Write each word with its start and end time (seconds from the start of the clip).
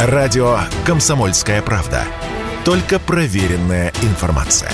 Радио 0.00 0.60
«Комсомольская 0.86 1.60
правда». 1.60 2.04
Только 2.64 3.00
проверенная 3.00 3.92
информация. 4.02 4.70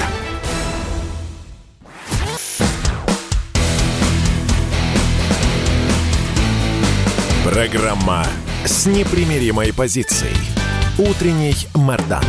Программа 7.42 8.26
с 8.66 8.84
непримиримой 8.84 9.72
позицией. 9.72 10.36
Утренний 10.98 11.56
Мордан. 11.74 12.22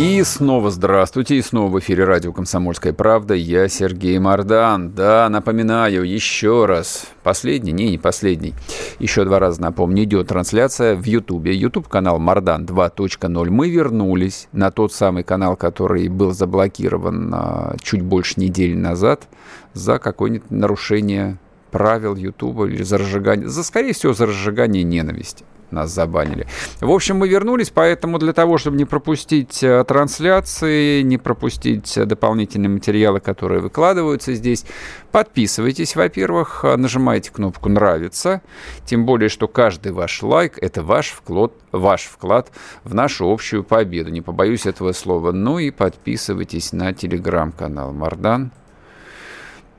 И 0.00 0.22
снова 0.22 0.70
здравствуйте, 0.70 1.36
и 1.36 1.42
снова 1.42 1.70
в 1.70 1.78
эфире 1.78 2.04
радио 2.04 2.32
«Комсомольская 2.32 2.94
правда». 2.94 3.34
Я 3.34 3.68
Сергей 3.68 4.18
Мордан. 4.18 4.92
Да, 4.92 5.28
напоминаю 5.28 6.04
еще 6.04 6.64
раз. 6.64 7.04
Последний? 7.22 7.72
Не, 7.72 7.90
не 7.90 7.98
последний. 7.98 8.54
Еще 8.98 9.26
два 9.26 9.38
раза 9.38 9.60
напомню. 9.60 10.04
Идет 10.04 10.28
трансляция 10.28 10.96
в 10.96 11.04
Ютубе. 11.04 11.54
Ютуб-канал 11.54 12.18
Мордан 12.18 12.64
2.0. 12.64 13.50
Мы 13.50 13.68
вернулись 13.68 14.48
на 14.52 14.70
тот 14.70 14.94
самый 14.94 15.22
канал, 15.22 15.54
который 15.54 16.08
был 16.08 16.32
заблокирован 16.32 17.30
а, 17.34 17.76
чуть 17.82 18.00
больше 18.00 18.40
недели 18.40 18.74
назад 18.74 19.28
за 19.74 19.98
какое-нибудь 19.98 20.50
нарушение 20.50 21.36
правил 21.70 22.16
Ютуба 22.16 22.68
или 22.68 22.82
за 22.84 22.96
разжигание, 22.96 23.50
за, 23.50 23.62
скорее 23.62 23.92
всего, 23.92 24.14
за 24.14 24.24
разжигание 24.24 24.82
ненависти 24.82 25.44
нас 25.72 25.90
забанили. 25.90 26.46
В 26.80 26.90
общем, 26.90 27.16
мы 27.16 27.28
вернулись, 27.28 27.70
поэтому 27.70 28.18
для 28.18 28.32
того, 28.32 28.58
чтобы 28.58 28.76
не 28.76 28.84
пропустить 28.84 29.62
э, 29.62 29.84
трансляции, 29.84 31.02
не 31.02 31.18
пропустить 31.18 31.98
дополнительные 32.06 32.70
материалы, 32.70 33.20
которые 33.20 33.60
выкладываются 33.60 34.34
здесь, 34.34 34.64
подписывайтесь, 35.12 35.96
во-первых, 35.96 36.64
э, 36.64 36.76
нажимайте 36.76 37.30
кнопку 37.30 37.68
«Нравится», 37.68 38.42
тем 38.84 39.06
более, 39.06 39.28
что 39.28 39.48
каждый 39.48 39.92
ваш 39.92 40.22
лайк– 40.22 40.58
это 40.60 40.82
ваш 40.82 41.10
вклад, 41.10 41.52
ваш 41.72 42.02
вклад 42.04 42.50
в 42.84 42.94
нашу 42.94 43.30
общую 43.30 43.64
победу. 43.64 44.10
Не 44.10 44.20
побоюсь 44.20 44.66
этого 44.66 44.92
слова. 44.92 45.32
Ну 45.32 45.58
и 45.58 45.70
подписывайтесь 45.70 46.72
на 46.72 46.92
телеграм-канал 46.92 47.92
Мардан. 47.92 48.50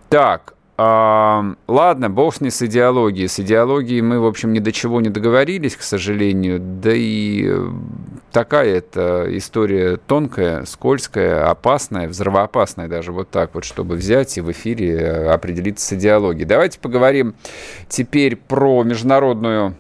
Так, 0.10 0.56
ладно, 0.78 2.10
бог 2.10 2.36
с 2.36 2.42
ней 2.42 2.50
с 2.50 2.62
идеологией. 2.62 3.28
С 3.28 3.40
идеологией 3.40 4.02
мы, 4.02 4.20
в 4.20 4.26
общем, 4.26 4.54
ни 4.54 4.60
до 4.60 4.72
чего 4.72 5.00
не 5.02 5.10
договорились, 5.10 5.76
к 5.76 5.82
сожалению. 5.82 6.60
Да 6.60 6.92
и 6.94 7.46
э, 7.48 7.70
такая 8.32 8.78
это 8.78 9.26
история 9.38 9.98
тонкая, 9.98 10.66
скользкая, 10.66 11.50
опасная, 11.50 12.08
взрывоопасная 12.08 12.88
даже 12.88 13.12
вот 13.12 13.30
так 13.30 13.54
вот, 13.54 13.64
чтобы 13.64 13.96
взять 13.96 14.38
и 14.38 14.42
в 14.42 14.52
эфире 14.52 14.96
э, 14.96 15.32
определиться 15.32 15.86
с 15.86 15.94
идеологией. 15.94 16.46
Давайте 16.46 16.80
поговорим 16.80 17.36
теперь 17.88 18.36
про 18.36 18.84
международную 18.84 19.76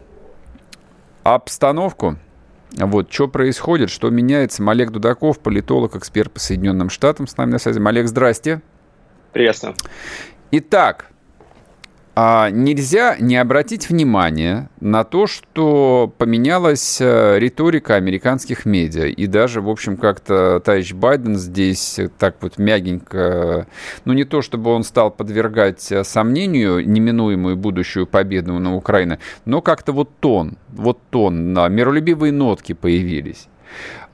обстановку. 1.24 2.18
Вот, 2.78 3.12
что 3.12 3.28
происходит, 3.28 3.90
что 3.90 4.10
меняется. 4.10 4.64
Олег 4.70 4.92
Дудаков, 4.92 5.40
политолог, 5.40 5.96
эксперт 5.96 6.32
по 6.32 6.40
Соединенным 6.40 6.90
Штатам 6.90 7.28
с 7.28 7.36
нами 7.38 7.52
на 7.52 7.60
связи. 7.60 7.82
Олег, 7.84 8.08
здрасте. 8.08 8.62
Приветствую. 9.34 9.76
Итак, 10.54 11.12
а 12.14 12.50
нельзя 12.50 13.16
не 13.18 13.38
обратить 13.38 13.90
внимание 13.90 14.70
на 14.82 15.06
то, 15.06 15.28
что 15.28 16.14
поменялась 16.18 17.00
э, 17.00 17.40
риторика 17.40 17.96
американских 17.96 18.66
медиа. 18.66 19.06
И 19.06 19.28
даже, 19.28 19.62
в 19.62 19.70
общем, 19.70 19.96
как-то 19.96 20.60
товарищ 20.60 20.92
Байден 20.92 21.38
здесь 21.38 22.02
так 22.20 22.36
вот 22.42 22.58
мягенько, 22.58 23.66
ну 24.04 24.12
не 24.12 24.26
то 24.26 24.42
чтобы 24.42 24.72
он 24.72 24.84
стал 24.84 25.10
подвергать 25.10 25.90
э, 25.90 26.04
сомнению 26.04 26.86
неминуемую 26.86 27.56
будущую 27.56 28.06
победу 28.06 28.60
на 28.60 28.76
Украине, 28.76 29.20
но 29.46 29.62
как-то 29.62 29.94
вот 29.94 30.10
тон, 30.20 30.58
вот 30.68 31.00
тон, 31.12 31.54
миролюбивые 31.54 32.34
нотки 32.34 32.74
появились. 32.74 33.48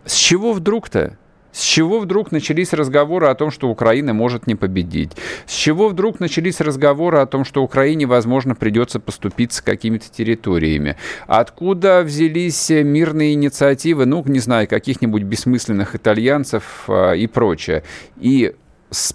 С 0.06 0.14
чего 0.14 0.54
вдруг-то? 0.54 1.18
С 1.58 1.64
чего 1.64 1.98
вдруг 1.98 2.32
начались 2.32 2.72
разговоры 2.72 3.26
о 3.26 3.34
том, 3.34 3.50
что 3.50 3.68
Украина 3.68 4.14
может 4.14 4.45
не 4.45 4.54
победить? 4.54 5.14
С 5.48 5.56
чего 5.56 5.88
вдруг 5.88 6.20
начались 6.20 6.62
разговоры 6.62 7.18
о 7.18 7.26
том, 7.26 7.45
что 7.45 7.64
Украине, 7.64 8.06
возможно, 8.06 8.54
придется 8.54 9.00
поступиться 9.00 9.64
какими-то 9.64 10.06
территориями? 10.08 10.98
Откуда 11.26 12.04
взялись 12.04 12.70
мирные 12.70 13.34
инициативы, 13.34 14.06
ну, 14.06 14.23
не 14.28 14.38
знаю, 14.38 14.67
каких-нибудь 14.67 15.23
бессмысленных 15.23 15.96
итальянцев 15.96 16.84
э, 16.90 17.17
и 17.17 17.26
прочее? 17.26 17.82
И 18.22 18.54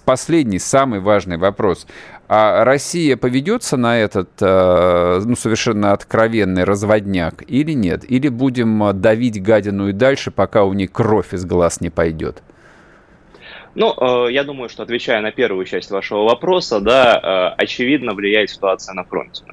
последний, 0.05 0.59
самый 0.59 0.99
важный 0.99 1.37
вопрос. 1.37 1.87
А 2.27 2.63
Россия 2.63 3.17
поведется 3.17 3.77
на 3.77 3.99
этот 3.99 4.29
э, 4.41 5.21
ну, 5.25 5.35
совершенно 5.35 5.91
откровенный 5.91 6.63
разводняк 6.63 7.43
или 7.47 7.73
нет? 7.73 8.09
Или 8.09 8.29
будем 8.29 8.99
давить 8.99 9.41
гадину 9.41 9.89
и 9.89 9.91
дальше, 9.91 10.31
пока 10.31 10.63
у 10.63 10.73
них 10.73 10.91
кровь 10.91 11.33
из 11.33 11.45
глаз 11.45 11.81
не 11.81 11.89
пойдет? 11.89 12.41
Ну, 13.75 13.93
э, 14.27 14.31
я 14.31 14.43
думаю, 14.43 14.69
что 14.69 14.83
отвечая 14.83 15.21
на 15.21 15.31
первую 15.31 15.65
часть 15.65 15.89
вашего 15.89 16.23
вопроса, 16.23 16.79
да, 16.79 17.53
э, 17.57 17.61
очевидно 17.61 18.13
влияет 18.13 18.51
ситуация 18.51 18.93
на 18.93 19.03
фронте. 19.03 19.43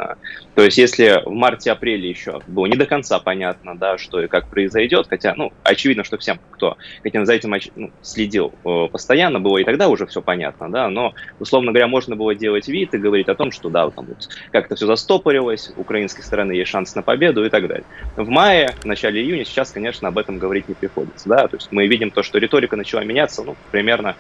То 0.60 0.64
есть, 0.64 0.76
если 0.76 1.22
в 1.24 1.32
марте-апреле 1.32 2.06
еще 2.06 2.42
было 2.46 2.66
не 2.66 2.76
до 2.76 2.84
конца 2.84 3.18
понятно, 3.18 3.78
да, 3.78 3.96
что 3.96 4.20
и 4.20 4.26
как 4.26 4.50
произойдет, 4.50 5.06
хотя, 5.08 5.32
ну, 5.34 5.54
очевидно, 5.62 6.04
что 6.04 6.18
всем, 6.18 6.38
кто 6.50 6.76
этим, 7.02 7.24
за 7.24 7.32
этим 7.32 7.54
ну, 7.76 7.90
следил 8.02 8.52
э, 8.66 8.88
постоянно, 8.92 9.40
было 9.40 9.56
и 9.56 9.64
тогда 9.64 9.88
уже 9.88 10.06
все 10.06 10.20
понятно, 10.20 10.70
да, 10.70 10.90
но, 10.90 11.14
условно 11.38 11.72
говоря, 11.72 11.86
можно 11.86 12.14
было 12.14 12.34
делать 12.34 12.68
вид 12.68 12.92
и 12.92 12.98
говорить 12.98 13.28
о 13.28 13.34
том, 13.34 13.52
что, 13.52 13.70
да, 13.70 13.88
там 13.88 14.04
вот 14.04 14.28
как-то 14.52 14.76
все 14.76 14.84
застопорилось, 14.84 15.72
у 15.78 15.80
украинской 15.80 16.20
стороны 16.20 16.52
есть 16.52 16.70
шанс 16.70 16.94
на 16.94 17.00
победу 17.00 17.42
и 17.42 17.48
так 17.48 17.66
далее. 17.66 17.86
В 18.16 18.28
мае, 18.28 18.74
в 18.82 18.84
начале 18.84 19.22
июня 19.22 19.46
сейчас, 19.46 19.70
конечно, 19.70 20.08
об 20.08 20.18
этом 20.18 20.36
говорить 20.36 20.68
не 20.68 20.74
приходится, 20.74 21.26
да, 21.26 21.48
то 21.48 21.56
есть 21.56 21.72
мы 21.72 21.86
видим 21.86 22.10
то, 22.10 22.22
что 22.22 22.36
риторика 22.36 22.76
начала 22.76 23.02
меняться, 23.02 23.42
ну, 23.42 23.56
примерно 23.70 24.14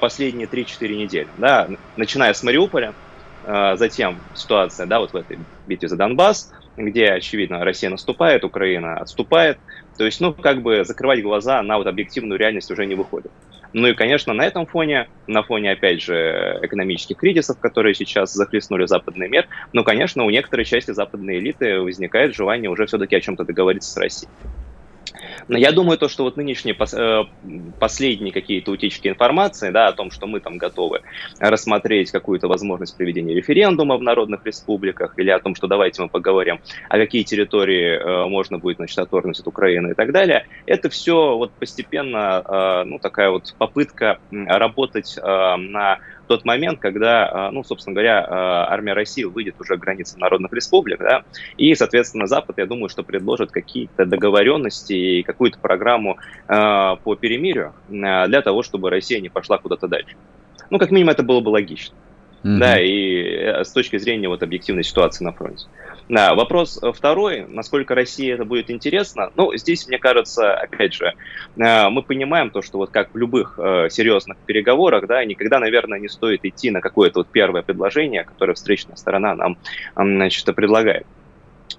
последние 0.00 0.48
3-4 0.48 0.96
недели, 0.96 1.28
да, 1.36 1.68
начиная 1.96 2.32
с 2.32 2.42
Мариуполя, 2.42 2.94
затем 3.44 4.22
ситуация, 4.34 4.86
да, 4.86 5.00
вот 5.00 5.12
в 5.12 5.16
этой 5.16 5.46
битве 5.66 5.88
за 5.88 5.96
Донбасс, 5.96 6.50
где, 6.76 7.06
очевидно, 7.06 7.64
Россия 7.64 7.90
наступает, 7.90 8.44
Украина 8.44 8.94
отступает. 8.96 9.58
То 9.98 10.04
есть, 10.04 10.20
ну, 10.20 10.32
как 10.32 10.62
бы 10.62 10.84
закрывать 10.84 11.22
глаза 11.22 11.62
на 11.62 11.78
вот 11.78 11.86
объективную 11.86 12.38
реальность 12.38 12.70
уже 12.70 12.86
не 12.86 12.94
выходит. 12.94 13.32
Ну 13.74 13.88
и, 13.88 13.94
конечно, 13.94 14.32
на 14.32 14.42
этом 14.44 14.66
фоне, 14.66 15.08
на 15.26 15.42
фоне, 15.42 15.72
опять 15.72 16.02
же, 16.02 16.58
экономических 16.62 17.16
кризисов, 17.16 17.58
которые 17.58 17.94
сейчас 17.94 18.32
захлестнули 18.32 18.86
западный 18.86 19.28
мир, 19.28 19.46
ну, 19.72 19.82
конечно, 19.82 20.24
у 20.24 20.30
некоторой 20.30 20.64
части 20.64 20.90
западной 20.92 21.38
элиты 21.38 21.80
возникает 21.80 22.34
желание 22.34 22.70
уже 22.70 22.86
все-таки 22.86 23.16
о 23.16 23.20
чем-то 23.20 23.44
договориться 23.44 23.90
с 23.90 23.96
Россией. 23.96 24.30
Но 25.48 25.58
я 25.58 25.72
думаю, 25.72 25.98
то, 25.98 26.08
что 26.08 26.24
вот 26.24 26.36
нынешние 26.36 26.74
э, 26.74 27.24
последние 27.78 28.32
какие-то 28.32 28.72
утечки 28.72 29.08
информации, 29.08 29.70
да, 29.70 29.88
о 29.88 29.92
том, 29.92 30.10
что 30.10 30.26
мы 30.26 30.40
там 30.40 30.58
готовы 30.58 31.02
рассмотреть 31.38 32.10
какую-то 32.10 32.48
возможность 32.48 32.96
проведения 32.96 33.34
референдума 33.34 33.96
в 33.96 34.02
народных 34.02 34.44
республиках, 34.46 35.18
или 35.18 35.30
о 35.30 35.38
том, 35.38 35.54
что 35.54 35.66
давайте 35.66 36.02
мы 36.02 36.08
поговорим, 36.08 36.60
а 36.88 36.96
какие 36.96 37.22
территории 37.22 37.98
э, 37.98 38.28
можно 38.28 38.58
будет, 38.58 38.76
значит, 38.76 38.98
отторгнуть 38.98 39.40
от 39.40 39.46
Украины 39.46 39.92
и 39.92 39.94
так 39.94 40.12
далее, 40.12 40.46
это 40.66 40.88
все 40.88 41.36
вот 41.36 41.52
постепенно, 41.52 42.42
э, 42.44 42.84
ну, 42.84 42.98
такая 42.98 43.30
вот 43.30 43.54
попытка 43.58 44.18
работать 44.30 45.16
на 45.22 45.98
тот 46.32 46.46
момент, 46.46 46.80
когда, 46.80 47.28
а, 47.30 47.50
ну, 47.50 47.62
собственно 47.62 47.94
говоря, 47.94 48.24
а, 48.26 48.72
армия 48.72 48.94
России 48.94 49.24
выйдет 49.24 49.56
уже 49.60 49.76
к 49.76 49.80
границам 49.80 50.18
народных 50.18 50.52
республик, 50.52 50.98
да, 50.98 51.24
и, 51.58 51.74
соответственно, 51.74 52.26
Запад, 52.26 52.56
я 52.58 52.66
думаю, 52.66 52.88
что 52.88 53.02
предложит 53.02 53.50
какие-то 53.50 54.06
договоренности 54.06 54.94
и 54.94 55.22
какую-то 55.22 55.58
программу 55.58 56.16
а, 56.48 56.96
по 56.96 57.16
перемирию 57.16 57.74
для 57.88 58.40
того, 58.42 58.62
чтобы 58.62 58.88
Россия 58.88 59.20
не 59.20 59.28
пошла 59.28 59.58
куда-то 59.58 59.88
дальше. 59.88 60.16
Ну, 60.70 60.78
как 60.78 60.90
минимум, 60.90 61.10
это 61.10 61.22
было 61.22 61.40
бы 61.40 61.50
логично. 61.50 61.94
Mm-hmm. 62.42 62.58
Да, 62.58 62.80
и 62.80 63.22
э, 63.22 63.64
с 63.64 63.70
точки 63.70 63.98
зрения 63.98 64.28
вот 64.28 64.42
объективной 64.42 64.82
ситуации 64.82 65.24
на 65.24 65.32
фронте. 65.32 65.66
Да, 66.08 66.34
вопрос 66.34 66.80
второй, 66.94 67.46
насколько 67.48 67.94
России 67.94 68.32
это 68.32 68.44
будет 68.44 68.70
интересно. 68.70 69.30
Ну, 69.36 69.56
здесь, 69.56 69.86
мне 69.86 69.98
кажется, 69.98 70.54
опять 70.54 70.94
же, 70.94 71.14
э, 71.56 71.88
мы 71.88 72.02
понимаем 72.02 72.50
то, 72.50 72.60
что 72.60 72.78
вот 72.78 72.90
как 72.90 73.14
в 73.14 73.16
любых 73.16 73.58
э, 73.58 73.88
серьезных 73.90 74.36
переговорах, 74.38 75.06
да, 75.06 75.24
никогда, 75.24 75.58
наверное, 75.58 75.98
не 75.98 76.08
стоит 76.08 76.44
идти 76.44 76.70
на 76.70 76.80
какое-то 76.80 77.20
вот 77.20 77.28
первое 77.28 77.62
предложение, 77.62 78.24
которое 78.24 78.54
встречная 78.54 78.96
сторона 78.96 79.34
нам, 79.34 79.56
значит, 79.94 80.44
предлагает. 80.54 81.06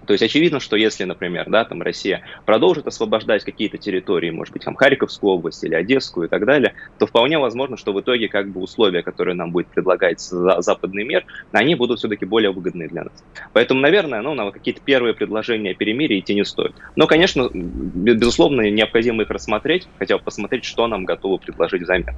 То 0.05 0.13
есть 0.13 0.23
очевидно, 0.23 0.59
что 0.59 0.75
если, 0.75 1.03
например, 1.03 1.49
да, 1.49 1.65
там 1.65 1.81
Россия 1.81 2.23
продолжит 2.45 2.87
освобождать 2.87 3.43
какие-то 3.43 3.77
территории, 3.77 4.29
может 4.29 4.53
быть, 4.53 4.63
там 4.63 4.75
Харьковскую 4.75 5.33
область 5.33 5.63
или 5.63 5.75
Одесскую 5.75 6.27
и 6.27 6.29
так 6.29 6.45
далее, 6.45 6.73
то 6.99 7.05
вполне 7.05 7.39
возможно, 7.39 7.77
что 7.77 7.93
в 7.93 8.01
итоге 8.01 8.27
как 8.27 8.49
бы 8.49 8.61
условия, 8.61 9.03
которые 9.03 9.35
нам 9.35 9.51
будет 9.51 9.67
предлагать 9.67 10.19
западный 10.19 11.03
мир, 11.03 11.25
они 11.51 11.75
будут 11.75 11.99
все-таки 11.99 12.25
более 12.25 12.51
выгодны 12.51 12.87
для 12.87 13.03
нас. 13.03 13.23
Поэтому, 13.53 13.79
наверное, 13.79 14.21
ну, 14.21 14.33
на 14.33 14.51
какие-то 14.51 14.81
первые 14.81 15.13
предложения 15.13 15.73
перемирия 15.73 16.19
идти 16.19 16.35
не 16.35 16.45
стоит. 16.45 16.73
Но, 16.95 17.07
конечно, 17.07 17.49
безусловно, 17.53 18.69
необходимо 18.69 19.23
их 19.23 19.29
рассмотреть, 19.29 19.87
хотя 19.99 20.17
бы 20.17 20.23
посмотреть, 20.23 20.65
что 20.65 20.87
нам 20.87 21.05
готовы 21.05 21.37
предложить 21.37 21.81
взамен, 21.83 22.15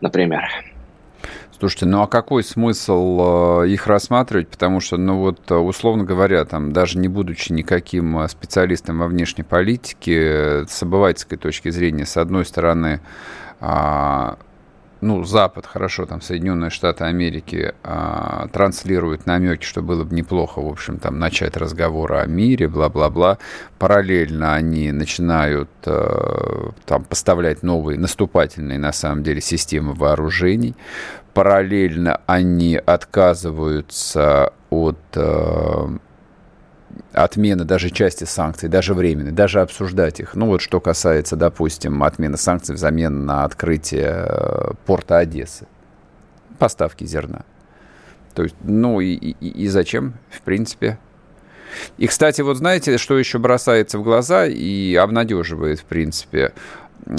например. 0.00 0.48
Слушайте, 1.60 1.84
ну 1.84 2.00
а 2.00 2.06
какой 2.06 2.42
смысл 2.42 3.64
э, 3.64 3.68
их 3.68 3.86
рассматривать? 3.86 4.48
Потому 4.48 4.80
что, 4.80 4.96
ну 4.96 5.18
вот, 5.18 5.50
условно 5.52 6.04
говоря, 6.04 6.46
там, 6.46 6.72
даже 6.72 6.98
не 6.98 7.06
будучи 7.06 7.52
никаким 7.52 8.18
э, 8.18 8.28
специалистом 8.28 8.98
во 8.98 9.06
внешней 9.06 9.44
политике, 9.44 10.64
с 10.66 10.82
обывательской 10.82 11.36
точки 11.36 11.68
зрения, 11.68 12.06
с 12.06 12.16
одной 12.16 12.46
стороны, 12.46 13.02
а, 13.60 14.38
ну, 15.00 15.24
Запад, 15.24 15.66
хорошо, 15.66 16.04
там 16.04 16.20
Соединенные 16.20 16.70
Штаты 16.70 17.04
Америки 17.04 17.74
а, 17.82 18.48
транслируют 18.52 19.26
намеки, 19.26 19.64
что 19.64 19.80
было 19.80 20.04
бы 20.04 20.14
неплохо, 20.14 20.60
в 20.60 20.68
общем, 20.68 20.98
там 20.98 21.18
начать 21.18 21.56
разговор 21.56 22.12
о 22.14 22.26
мире, 22.26 22.68
бла-бла-бла. 22.68 23.38
Параллельно 23.78 24.54
они 24.54 24.92
начинают 24.92 25.70
а, 25.86 26.72
там 26.84 27.04
поставлять 27.04 27.62
новые 27.62 27.98
наступательные, 27.98 28.78
на 28.78 28.92
самом 28.92 29.22
деле, 29.22 29.40
системы 29.40 29.94
вооружений. 29.94 30.74
Параллельно 31.32 32.20
они 32.26 32.76
отказываются 32.76 34.52
от 34.68 34.98
а, 35.14 35.96
отмены 37.12 37.64
даже 37.64 37.90
части 37.90 38.24
санкций, 38.24 38.68
даже 38.68 38.94
временной, 38.94 39.32
даже 39.32 39.60
обсуждать 39.60 40.20
их. 40.20 40.34
Ну 40.34 40.46
вот 40.46 40.60
что 40.60 40.80
касается, 40.80 41.36
допустим, 41.36 42.02
отмены 42.02 42.36
санкций 42.36 42.74
взамен 42.74 43.26
на 43.26 43.44
открытие 43.44 44.26
э, 44.28 44.70
порта 44.86 45.18
Одессы, 45.18 45.66
поставки 46.58 47.04
зерна. 47.04 47.44
То 48.34 48.44
есть, 48.44 48.54
ну 48.62 49.00
и, 49.00 49.12
и, 49.12 49.64
и 49.64 49.68
зачем, 49.68 50.14
в 50.30 50.40
принципе? 50.42 50.98
И, 51.98 52.06
кстати, 52.06 52.40
вот 52.40 52.56
знаете, 52.56 52.98
что 52.98 53.18
еще 53.18 53.38
бросается 53.38 53.98
в 53.98 54.02
глаза 54.02 54.46
и 54.46 54.94
обнадеживает, 54.94 55.80
в 55.80 55.84
принципе, 55.84 56.52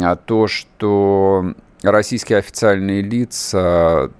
а 0.01 0.15
то, 0.15 0.47
что 0.47 1.53
российские 1.83 2.39
официальные 2.39 3.01
лица 3.01 4.11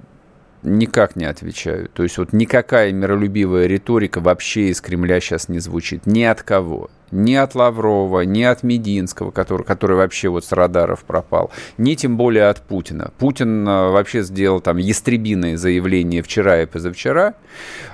никак 0.63 1.15
не 1.15 1.25
отвечают. 1.25 1.93
То 1.93 2.03
есть 2.03 2.17
вот 2.17 2.33
никакая 2.33 2.91
миролюбивая 2.91 3.67
риторика 3.67 4.19
вообще 4.19 4.69
из 4.69 4.81
Кремля 4.81 5.19
сейчас 5.19 5.49
не 5.49 5.59
звучит. 5.59 6.05
Ни 6.05 6.23
от 6.23 6.43
кого 6.43 6.89
ни 7.11 7.35
от 7.35 7.55
Лаврова, 7.55 8.21
ни 8.21 8.43
от 8.43 8.63
Мединского, 8.63 9.31
который, 9.31 9.63
который 9.63 9.97
вообще 9.97 10.29
вот 10.29 10.45
с 10.45 10.51
радаров 10.51 11.03
пропал, 11.03 11.51
ни 11.77 11.95
тем 11.95 12.17
более 12.17 12.47
от 12.47 12.61
Путина. 12.61 13.11
Путин 13.17 13.67
а, 13.67 13.91
вообще 13.91 14.23
сделал 14.23 14.61
там 14.61 14.77
ястребиное 14.77 15.57
заявление 15.57 16.21
вчера 16.21 16.61
и 16.61 16.65
позавчера. 16.65 17.35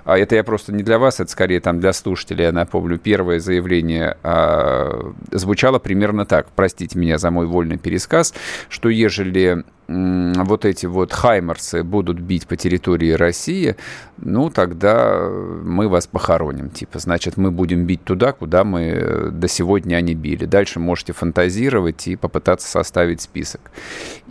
А 0.06 0.18
это 0.18 0.36
я 0.36 0.44
просто 0.44 0.72
не 0.72 0.84
для 0.84 1.00
вас, 1.00 1.20
это 1.20 1.32
скорее 1.32 1.60
там 1.60 1.80
для 1.80 1.94
слушателей, 1.94 2.46
я 2.46 2.52
напомню. 2.52 2.98
Первое 2.98 3.40
заявление 3.40 4.18
а, 4.24 5.14
звучало 5.32 5.80
примерно 5.80 6.26
так, 6.26 6.48
простите 6.56 6.98
меня 6.98 7.18
за 7.18 7.32
мой 7.32 7.46
вольный 7.48 7.78
пересказ, 7.78 8.34
что 8.70 8.90
ежели 8.90 9.64
вот 9.88 10.66
эти 10.66 10.86
вот 10.86 11.14
хаймерсы 11.14 11.84
будут 11.84 12.20
бить 12.20 12.46
по 12.46 12.58
территории 12.58 13.12
России, 13.12 13.78
ну, 14.18 14.50
тогда 14.50 15.30
мы 15.30 15.88
вас 15.88 16.08
похороним. 16.08 16.70
Типа, 16.70 17.00
значит, 17.00 17.38
мы 17.38 17.52
будем 17.52 17.86
бить 17.86 18.04
туда, 18.04 18.34
куда 18.34 18.64
мы 18.64 18.90
до 19.32 19.48
сегодня 19.48 19.96
они 19.96 20.14
били. 20.14 20.46
Дальше 20.46 20.80
можете 20.80 21.14
фантазировать 21.14 22.08
и 22.08 22.16
попытаться 22.16 22.68
составить 22.68 23.22
список. 23.22 23.62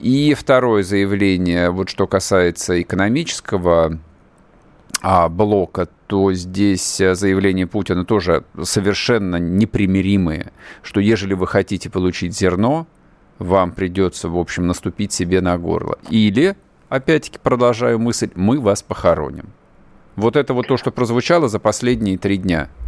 И 0.01 0.35
второе 0.35 0.83
заявление, 0.83 1.71
вот 1.71 1.89
что 1.89 2.07
касается 2.07 2.81
экономического 2.81 3.99
а, 5.03 5.29
блока, 5.29 5.89
то 6.07 6.33
здесь 6.33 6.97
заявления 6.97 7.67
Путина 7.67 8.05
тоже 8.05 8.45
совершенно 8.63 9.37
непримиримые, 9.37 10.53
что 10.83 11.01
ежели 11.01 11.35
вы 11.35 11.47
хотите 11.47 11.91
получить 11.91 12.37
зерно, 12.37 12.87
вам 13.39 13.73
придется, 13.73 14.29
в 14.29 14.39
общем, 14.39 14.67
наступить 14.67 15.13
себе 15.13 15.41
на 15.41 15.59
горло. 15.59 15.99
Или, 16.09 16.57
опять-таки, 16.89 17.39
продолжаю 17.43 17.99
мысль, 17.99 18.31
мы 18.35 18.59
вас 18.59 18.83
похороним. 18.83 19.47
Вот 20.15 20.37
это 20.37 20.55
вот 20.55 20.67
то, 20.67 20.79
что 20.79 20.91
прозвучало 20.91 21.49
за 21.49 21.59
последние 21.59 22.17
три 22.17 22.39
дня– 22.39 22.69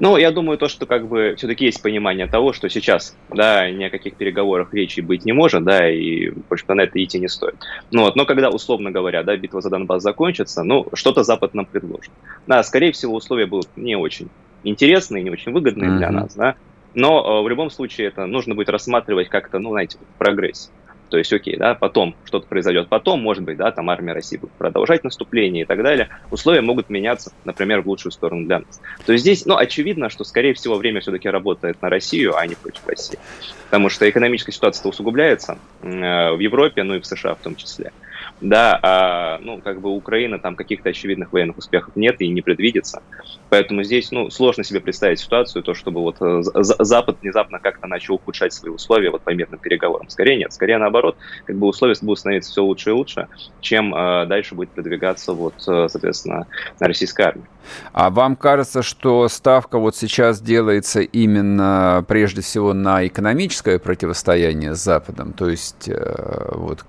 ну, 0.00 0.16
я 0.16 0.30
думаю, 0.30 0.58
то, 0.58 0.68
что 0.68 0.86
как 0.86 1.08
бы 1.08 1.34
все-таки 1.36 1.64
есть 1.64 1.82
понимание 1.82 2.26
того, 2.26 2.52
что 2.52 2.68
сейчас, 2.68 3.16
да, 3.30 3.70
ни 3.70 3.84
о 3.84 3.90
каких 3.90 4.14
переговорах 4.14 4.72
речи 4.72 5.00
быть 5.00 5.24
не 5.24 5.32
может, 5.32 5.64
да, 5.64 5.90
и, 5.90 6.30
в 6.30 6.52
общем-то, 6.52 6.74
на 6.74 6.82
это 6.82 7.02
идти 7.02 7.18
не 7.18 7.28
стоит. 7.28 7.56
Ну, 7.90 8.02
вот, 8.02 8.14
но 8.16 8.24
когда, 8.24 8.48
условно 8.50 8.90
говоря, 8.90 9.22
да, 9.22 9.36
битва 9.36 9.60
за 9.60 9.70
Донбасс 9.70 10.02
закончится, 10.02 10.62
ну, 10.62 10.86
что-то 10.94 11.24
Запад 11.24 11.54
нам 11.54 11.66
предложит. 11.66 12.12
Да, 12.46 12.62
скорее 12.62 12.92
всего, 12.92 13.14
условия 13.14 13.46
будут 13.46 13.68
не 13.76 13.96
очень 13.96 14.28
интересные, 14.62 15.22
не 15.22 15.30
очень 15.30 15.52
выгодные 15.52 15.90
mm-hmm. 15.90 15.98
для 15.98 16.10
нас, 16.10 16.34
да, 16.34 16.54
но 16.94 17.40
э, 17.40 17.44
в 17.44 17.48
любом 17.48 17.70
случае 17.70 18.08
это 18.08 18.26
нужно 18.26 18.54
будет 18.54 18.68
рассматривать 18.68 19.28
как-то, 19.28 19.58
ну, 19.58 19.70
знаете, 19.70 19.98
в 19.98 20.18
прогрессе. 20.18 20.70
То 21.08 21.18
есть, 21.18 21.32
окей, 21.32 21.56
да, 21.56 21.74
потом 21.74 22.14
что-то 22.24 22.46
произойдет 22.46 22.88
потом, 22.88 23.20
может 23.20 23.42
быть, 23.42 23.56
да, 23.56 23.70
там 23.70 23.90
армия 23.90 24.12
России 24.12 24.36
будет 24.36 24.52
продолжать 24.52 25.04
наступление 25.04 25.62
и 25.62 25.66
так 25.66 25.82
далее. 25.82 26.08
Условия 26.30 26.60
могут 26.60 26.90
меняться, 26.90 27.32
например, 27.44 27.82
в 27.82 27.88
лучшую 27.88 28.12
сторону 28.12 28.46
для 28.46 28.60
нас. 28.60 28.80
То 29.06 29.12
есть 29.12 29.22
здесь, 29.22 29.46
ну, 29.46 29.56
очевидно, 29.56 30.10
что, 30.10 30.24
скорее 30.24 30.54
всего, 30.54 30.76
время 30.76 31.00
все-таки 31.00 31.28
работает 31.28 31.80
на 31.82 31.88
Россию, 31.88 32.36
а 32.36 32.46
не 32.46 32.54
против 32.54 32.86
России. 32.86 33.18
Потому 33.66 33.88
что 33.88 34.08
экономическая 34.08 34.52
ситуация 34.52 34.88
усугубляется 34.88 35.58
э, 35.82 36.32
в 36.32 36.38
Европе, 36.38 36.82
ну 36.82 36.94
и 36.94 37.00
в 37.00 37.06
США 37.06 37.34
в 37.34 37.38
том 37.38 37.54
числе. 37.54 37.92
Да, 38.40 38.78
а, 38.82 39.38
ну, 39.40 39.60
как 39.60 39.80
бы 39.80 39.90
Украина, 39.90 40.38
там 40.38 40.54
каких-то 40.54 40.90
очевидных 40.90 41.32
военных 41.32 41.58
успехов 41.58 41.96
нет 41.96 42.20
и 42.20 42.28
не 42.28 42.40
предвидится. 42.40 43.02
Поэтому 43.48 43.82
здесь, 43.82 44.12
ну, 44.12 44.30
сложно 44.30 44.62
себе 44.62 44.80
представить 44.80 45.18
ситуацию, 45.18 45.62
то, 45.62 45.74
чтобы 45.74 46.00
вот 46.00 46.16
э, 46.20 46.42
Запад 46.42 47.18
внезапно 47.20 47.58
как-то 47.58 47.88
начал 47.88 48.14
ухудшать 48.14 48.52
свои 48.52 48.70
условия 48.70 49.10
вот 49.10 49.22
по 49.22 49.30
мирным 49.30 49.58
переговорам. 49.58 50.08
Скорее 50.08 50.36
нет, 50.36 50.52
скорее 50.52 50.78
наоборот, 50.78 51.16
как 51.46 51.56
бы 51.56 51.66
условия 51.66 51.94
будут 52.00 52.20
становиться 52.20 52.50
все 52.50 52.62
лучше 52.62 52.90
и 52.90 52.92
лучше, 52.92 53.28
чем 53.60 53.94
э, 53.94 54.26
дальше 54.26 54.54
будет 54.54 54.70
продвигаться 54.70 55.32
вот, 55.32 55.54
э, 55.66 55.88
соответственно, 55.88 56.46
российская 56.78 57.24
армия. 57.24 57.44
А 57.92 58.10
вам 58.10 58.36
кажется, 58.36 58.82
что 58.82 59.26
ставка 59.28 59.78
вот 59.78 59.96
сейчас 59.96 60.40
делается 60.40 61.00
именно 61.00 62.04
прежде 62.06 62.40
всего 62.40 62.72
на 62.72 63.06
экономическое 63.06 63.78
противостояние 63.78 64.74
с 64.74 64.78
Западом, 64.78 65.32
то 65.32 65.48
есть 65.48 65.88
э, 65.88 66.52
вот 66.52 66.84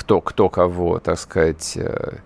кто, 0.00 0.22
кто 0.22 0.48
кого, 0.48 0.98
так 0.98 1.18
сказать, 1.18 1.76
э, 1.76 2.16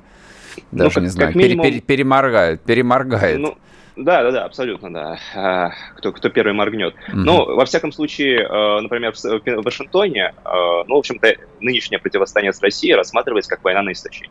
ну, 0.71 0.79
даже 0.79 0.89
ну, 0.89 0.95
как, 0.95 1.03
не 1.03 1.09
знаю, 1.09 1.37
минимум... 1.37 1.65
пере, 1.65 1.81
пере, 1.81 1.81
переморгает, 1.81 2.61
переморгает. 2.63 3.41
Ну, 3.41 3.57
да, 3.97 4.23
да, 4.23 4.31
да, 4.31 4.45
абсолютно, 4.45 4.93
да. 4.93 5.19
А, 5.35 5.71
кто, 5.97 6.13
кто 6.13 6.29
первый 6.29 6.53
моргнет. 6.53 6.95
Mm-hmm. 6.95 7.15
Ну, 7.15 7.57
во 7.57 7.65
всяком 7.65 7.91
случае, 7.91 8.45
э, 8.45 8.81
например, 8.81 9.13
в 9.13 9.65
Вашингтоне, 9.65 10.35
э, 10.45 10.51
ну, 10.87 10.95
в 10.95 10.99
общем-то, 10.99 11.35
нынешнее 11.61 11.99
противостояние 11.99 12.53
с 12.53 12.63
Россией 12.63 12.95
рассматривается 12.95 13.51
как 13.51 13.65
война 13.65 13.83
на 13.83 13.93
истощение. 13.93 14.31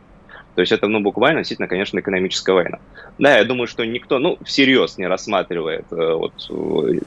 То 0.54 0.60
есть 0.60 0.72
это, 0.72 0.86
ну, 0.86 1.00
буквально, 1.00 1.40
действительно, 1.40 1.68
конечно, 1.68 1.98
экономическая 1.98 2.52
война. 2.52 2.78
Да, 3.18 3.38
я 3.38 3.44
думаю, 3.44 3.66
что 3.66 3.84
никто, 3.84 4.18
ну, 4.18 4.38
всерьез 4.44 4.98
не 4.98 5.06
рассматривает 5.06 5.84
э, 5.90 6.12
вот, 6.14 6.32
э, 6.50 6.98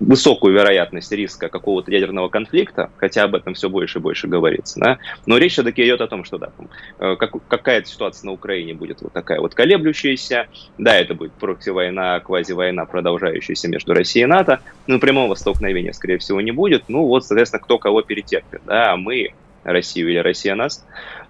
высокую 0.00 0.54
вероятность 0.54 1.10
риска 1.12 1.48
какого-то 1.48 1.90
ядерного 1.90 2.28
конфликта, 2.28 2.90
хотя 2.96 3.24
об 3.24 3.34
этом 3.34 3.54
все 3.54 3.68
больше 3.68 3.98
и 3.98 4.02
больше 4.02 4.28
говорится, 4.28 4.78
да. 4.78 4.98
Но 5.26 5.38
речь 5.38 5.52
все-таки 5.52 5.84
идет 5.84 6.00
о 6.00 6.06
том, 6.06 6.24
что, 6.24 6.38
да, 6.38 6.50
э, 6.98 7.16
как, 7.16 7.32
какая-то 7.48 7.88
ситуация 7.88 8.26
на 8.26 8.32
Украине 8.32 8.74
будет 8.74 9.02
вот 9.02 9.12
такая 9.12 9.40
вот 9.40 9.54
колеблющаяся, 9.54 10.46
да, 10.78 10.96
это 10.96 11.14
будет 11.14 11.32
прокси-война, 11.32 12.20
квази-война, 12.20 12.84
продолжающаяся 12.84 13.68
между 13.68 13.92
Россией 13.92 14.24
и 14.24 14.26
НАТО, 14.26 14.60
но 14.86 14.98
прямого 14.98 15.34
столкновения, 15.34 15.92
скорее 15.92 16.18
всего, 16.18 16.40
не 16.40 16.52
будет. 16.52 16.84
Ну, 16.88 17.06
вот, 17.06 17.24
соответственно, 17.24 17.62
кто 17.62 17.78
кого 17.78 18.02
перетерпит, 18.02 18.60
да, 18.66 18.96
мы 18.96 19.32
Россию 19.72 20.10
или 20.10 20.18
Россия 20.18 20.54
нас. 20.54 20.84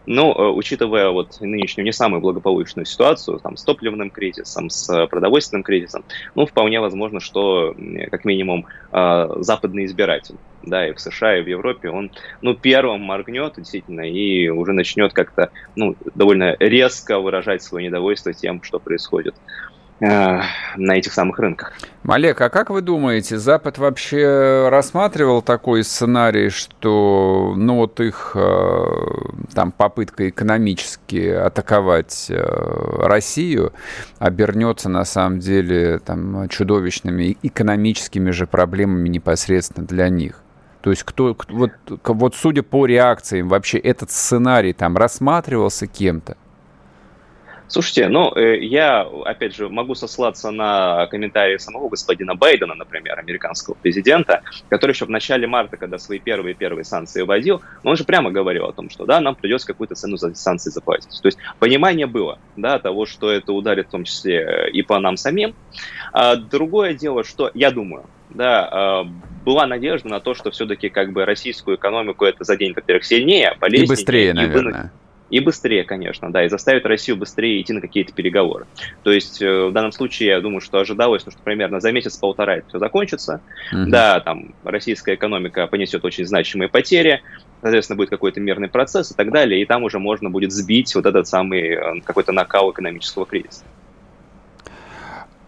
Но, 0.06 0.32
э, 0.32 0.48
учитывая 0.50 1.10
вот 1.10 1.40
нынешнюю 1.40 1.84
не 1.84 1.92
самую 1.92 2.20
благополучную 2.20 2.86
ситуацию, 2.86 3.40
там, 3.40 3.56
с 3.56 3.64
топливным 3.64 4.10
кризисом, 4.10 4.70
с 4.70 4.88
э, 4.88 5.06
продовольственным 5.08 5.64
кризисом, 5.64 6.04
ну, 6.34 6.46
вполне 6.46 6.80
возможно, 6.80 7.18
что, 7.18 7.74
как 8.10 8.24
минимум, 8.24 8.66
э, 8.92 9.28
западный 9.40 9.84
избиратель, 9.84 10.36
да, 10.62 10.88
и 10.88 10.92
в 10.92 11.00
США, 11.00 11.38
и 11.38 11.42
в 11.42 11.48
Европе, 11.48 11.90
он, 11.90 12.12
ну, 12.40 12.54
первым 12.54 13.00
моргнет, 13.00 13.54
действительно, 13.56 14.08
и 14.08 14.48
уже 14.48 14.72
начнет 14.72 15.12
как-то, 15.12 15.50
ну, 15.74 15.96
довольно 16.14 16.56
резко 16.60 17.18
выражать 17.18 17.62
свое 17.62 17.86
недовольство 17.86 18.32
тем, 18.32 18.62
что 18.62 18.78
происходит 18.78 19.34
на 20.00 20.94
этих 20.94 21.12
самых 21.12 21.38
рынках. 21.38 21.72
Олег, 22.06 22.40
а 22.40 22.50
как 22.50 22.70
вы 22.70 22.82
думаете, 22.82 23.38
Запад 23.38 23.78
вообще 23.78 24.68
рассматривал 24.70 25.42
такой 25.42 25.84
сценарий, 25.84 26.50
что 26.50 27.54
ну 27.56 27.76
вот 27.76 27.98
их 28.00 28.32
э, 28.34 28.84
там 29.54 29.72
попытка 29.72 30.28
экономически 30.28 31.28
атаковать 31.28 32.26
э, 32.28 32.44
Россию 33.06 33.72
обернется 34.18 34.88
на 34.88 35.04
самом 35.04 35.40
деле 35.40 35.98
там 35.98 36.48
чудовищными 36.48 37.38
экономическими 37.42 38.30
же 38.30 38.46
проблемами 38.46 39.08
непосредственно 39.08 39.86
для 39.86 40.08
них? 40.10 40.42
То 40.82 40.90
есть 40.90 41.02
кто, 41.02 41.36
вот, 41.48 41.72
вот 42.04 42.36
судя 42.36 42.62
по 42.62 42.86
реакциям, 42.86 43.48
вообще 43.48 43.78
этот 43.78 44.10
сценарий 44.12 44.72
там 44.72 44.96
рассматривался 44.96 45.86
кем-то? 45.88 46.36
Слушайте, 47.68 48.08
ну, 48.08 48.32
э, 48.34 48.58
я, 48.60 49.02
опять 49.24 49.54
же, 49.54 49.68
могу 49.68 49.94
сослаться 49.94 50.50
на 50.50 51.06
комментарии 51.08 51.56
самого 51.56 51.88
господина 51.88 52.34
Байдена, 52.34 52.74
например, 52.74 53.18
американского 53.18 53.74
президента, 53.74 54.42
который 54.68 54.92
еще 54.92 55.04
в 55.04 55.10
начале 55.10 55.46
марта, 55.46 55.76
когда 55.76 55.98
свои 55.98 56.18
первые-первые 56.18 56.84
санкции 56.84 57.22
вводил, 57.22 57.62
он 57.82 57.96
же 57.96 58.04
прямо 58.04 58.30
говорил 58.30 58.66
о 58.66 58.72
том, 58.72 58.88
что, 58.88 59.04
да, 59.04 59.20
нам 59.20 59.34
придется 59.34 59.66
какую-то 59.66 59.96
цену 59.96 60.16
за 60.16 60.34
санкции 60.34 60.70
заплатить. 60.70 61.20
То 61.20 61.26
есть 61.26 61.38
понимание 61.58 62.06
было, 62.06 62.38
да, 62.56 62.78
того, 62.78 63.04
что 63.04 63.30
это 63.30 63.52
ударит 63.52 63.88
в 63.88 63.90
том 63.90 64.04
числе 64.04 64.36
э, 64.36 64.70
и 64.70 64.82
по 64.82 64.98
нам 65.00 65.16
самим. 65.16 65.54
А 66.12 66.36
другое 66.36 66.94
дело, 66.94 67.24
что, 67.24 67.50
я 67.52 67.72
думаю, 67.72 68.04
да, 68.30 69.04
э, 69.04 69.44
была 69.44 69.66
надежда 69.66 70.08
на 70.08 70.20
то, 70.20 70.34
что 70.34 70.50
все-таки 70.52 70.88
как 70.88 71.12
бы 71.12 71.24
российскую 71.24 71.76
экономику 71.76 72.24
это 72.24 72.44
заденет, 72.44 72.76
во-первых, 72.76 73.04
сильнее, 73.04 73.56
болезненнее. 73.60 73.86
И 73.86 73.88
быстрее, 73.88 74.30
и 74.30 74.32
наверное. 74.32 74.92
И 75.28 75.40
быстрее, 75.40 75.84
конечно, 75.84 76.30
да, 76.30 76.44
и 76.44 76.48
заставит 76.48 76.86
Россию 76.86 77.16
быстрее 77.16 77.60
идти 77.60 77.72
на 77.72 77.80
какие-то 77.80 78.12
переговоры. 78.12 78.66
То 79.02 79.10
есть 79.10 79.42
э, 79.42 79.66
в 79.66 79.72
данном 79.72 79.90
случае 79.90 80.28
я 80.28 80.40
думаю, 80.40 80.60
что 80.60 80.78
ожидалось, 80.78 81.26
ну, 81.26 81.32
что 81.32 81.40
примерно 81.42 81.80
за 81.80 81.90
месяц-полтора 81.90 82.58
это 82.58 82.68
все 82.68 82.78
закончится. 82.78 83.40
Угу. 83.72 83.90
Да, 83.90 84.20
там 84.20 84.54
российская 84.62 85.14
экономика 85.16 85.66
понесет 85.66 86.04
очень 86.04 86.24
значимые 86.26 86.68
потери, 86.68 87.22
соответственно, 87.60 87.96
будет 87.96 88.10
какой-то 88.10 88.40
мирный 88.40 88.68
процесс 88.68 89.10
и 89.10 89.14
так 89.14 89.32
далее, 89.32 89.60
и 89.60 89.64
там 89.64 89.82
уже 89.82 89.98
можно 89.98 90.30
будет 90.30 90.52
сбить 90.52 90.94
вот 90.94 91.06
этот 91.06 91.26
самый 91.26 91.60
э, 91.60 92.00
какой-то 92.04 92.30
накал 92.32 92.70
экономического 92.70 93.26
кризиса. 93.26 93.64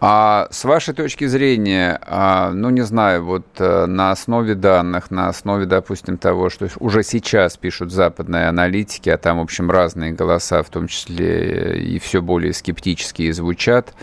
А 0.01 0.47
с 0.49 0.63
вашей 0.63 0.93
точки 0.93 1.25
зрения, 1.25 1.99
а, 2.03 2.51
ну 2.51 2.69
не 2.69 2.83
знаю, 2.83 3.25
вот 3.25 3.45
э, 3.57 3.85
на 3.85 4.11
основе 4.11 4.55
данных, 4.55 5.11
на 5.11 5.27
основе, 5.27 5.65
допустим, 5.65 6.17
того, 6.17 6.49
что 6.49 6.69
уже 6.79 7.03
сейчас 7.03 7.57
пишут 7.57 7.91
западные 7.91 8.47
аналитики, 8.47 9.09
а 9.09 9.17
там, 9.17 9.39
в 9.39 9.41
общем, 9.41 9.69
разные 9.69 10.13
голоса, 10.13 10.63
в 10.63 10.69
том 10.69 10.87
числе 10.87 11.81
и 11.81 11.99
все 11.99 12.21
более 12.21 12.53
скептические 12.53 13.33
звучат, 13.33 13.93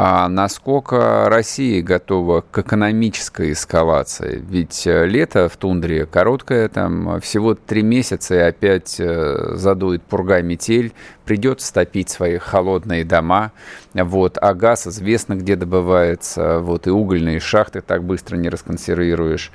а 0.00 0.28
насколько 0.28 1.28
Россия 1.28 1.82
готова 1.82 2.44
к 2.48 2.58
экономической 2.60 3.50
эскалации? 3.50 4.40
Ведь 4.48 4.86
э, 4.86 5.06
лето 5.06 5.48
в 5.48 5.56
тундре 5.56 6.06
короткое, 6.06 6.68
там 6.68 7.20
всего 7.20 7.56
три 7.56 7.82
месяца, 7.82 8.36
и 8.36 8.38
опять 8.38 9.00
э, 9.00 9.54
задует 9.54 10.04
пурга 10.04 10.40
метель, 10.40 10.92
придется 11.24 11.74
топить 11.74 12.10
свои 12.10 12.38
холодные 12.38 13.04
дома, 13.04 13.50
вот, 13.92 14.38
а 14.40 14.54
газ 14.54 14.86
известно, 14.86 15.34
где 15.34 15.56
добывается, 15.56 16.60
вот, 16.60 16.86
и 16.86 16.90
угольные 16.90 17.40
шахты 17.40 17.80
так 17.80 18.04
быстро 18.04 18.36
не 18.36 18.48
расконсервируешь. 18.48 19.50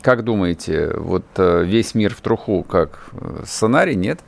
Как 0.00 0.22
думаете, 0.22 0.92
вот 0.96 1.24
э, 1.38 1.64
весь 1.64 1.96
мир 1.96 2.14
в 2.14 2.20
труху, 2.20 2.62
как 2.62 3.10
сценарий, 3.44 3.96
нет? 3.96 4.20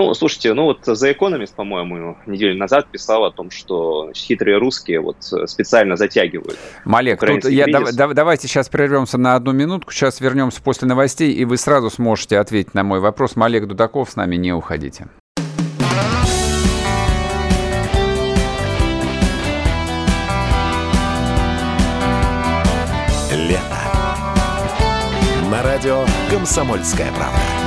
Ну, 0.00 0.14
слушайте, 0.14 0.54
ну 0.54 0.64
вот 0.64 0.88
The 0.88 1.14
Economist, 1.14 1.54
по-моему, 1.54 2.16
неделю 2.24 2.56
назад 2.56 2.86
писал 2.90 3.26
о 3.26 3.30
том, 3.30 3.50
что 3.50 4.04
значит, 4.04 4.24
хитрые 4.24 4.56
русские 4.56 5.00
вот 5.00 5.16
специально 5.20 5.94
затягивают. 5.94 6.58
Малек, 6.86 7.20
тут 7.20 7.44
я, 7.44 7.66
да, 7.66 7.92
да, 7.92 8.08
давайте 8.14 8.48
сейчас 8.48 8.70
прервемся 8.70 9.18
на 9.18 9.34
одну 9.34 9.52
минутку, 9.52 9.92
сейчас 9.92 10.22
вернемся 10.22 10.62
после 10.62 10.88
новостей, 10.88 11.32
и 11.32 11.44
вы 11.44 11.58
сразу 11.58 11.90
сможете 11.90 12.38
ответить 12.38 12.72
на 12.72 12.82
мой 12.82 13.00
вопрос. 13.00 13.36
Малек 13.36 13.66
Дудаков, 13.66 14.08
с 14.08 14.16
нами 14.16 14.36
не 14.36 14.54
уходите. 14.54 15.06
Лето. 23.34 23.60
На 25.50 25.62
радио 25.62 26.06
«Комсомольская 26.30 27.12
правда». 27.12 27.59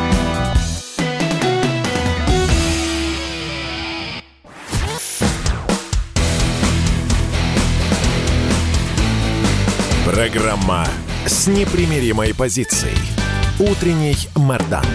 Программа 10.23 10.85
с 11.25 11.47
непримиримой 11.47 12.33
позицией. 12.33 12.95
Утренний 13.59 14.15
Мордан. 14.37 14.85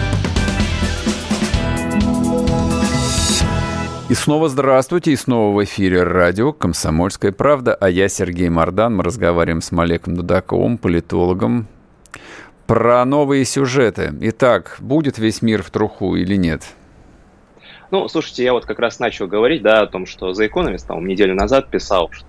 И 4.09 4.15
снова 4.15 4.49
здравствуйте, 4.49 5.11
и 5.11 5.15
снова 5.15 5.55
в 5.55 5.63
эфире 5.65 6.01
радио 6.01 6.51
«Комсомольская 6.51 7.31
правда», 7.31 7.75
а 7.75 7.91
я 7.91 8.09
Сергей 8.09 8.49
Мордан. 8.49 8.95
Мы 8.95 9.03
разговариваем 9.03 9.61
с 9.61 9.71
Малеком 9.71 10.15
Дудаковым, 10.15 10.79
политологом, 10.79 11.67
про 12.65 13.05
новые 13.05 13.45
сюжеты. 13.45 14.11
Итак, 14.21 14.77
будет 14.79 15.19
весь 15.19 15.43
мир 15.43 15.61
в 15.61 15.69
труху 15.69 16.15
или 16.15 16.37
нет? 16.37 16.63
Ну, 17.91 18.07
слушайте, 18.07 18.43
я 18.43 18.53
вот 18.53 18.65
как 18.65 18.79
раз 18.79 18.97
начал 18.97 19.27
говорить, 19.27 19.61
да, 19.61 19.81
о 19.81 19.85
том, 19.85 20.07
что 20.07 20.31
The 20.31 20.49
Economist, 20.49 20.87
там, 20.87 21.05
неделю 21.05 21.35
назад 21.35 21.69
писал, 21.69 22.09
что 22.11 22.25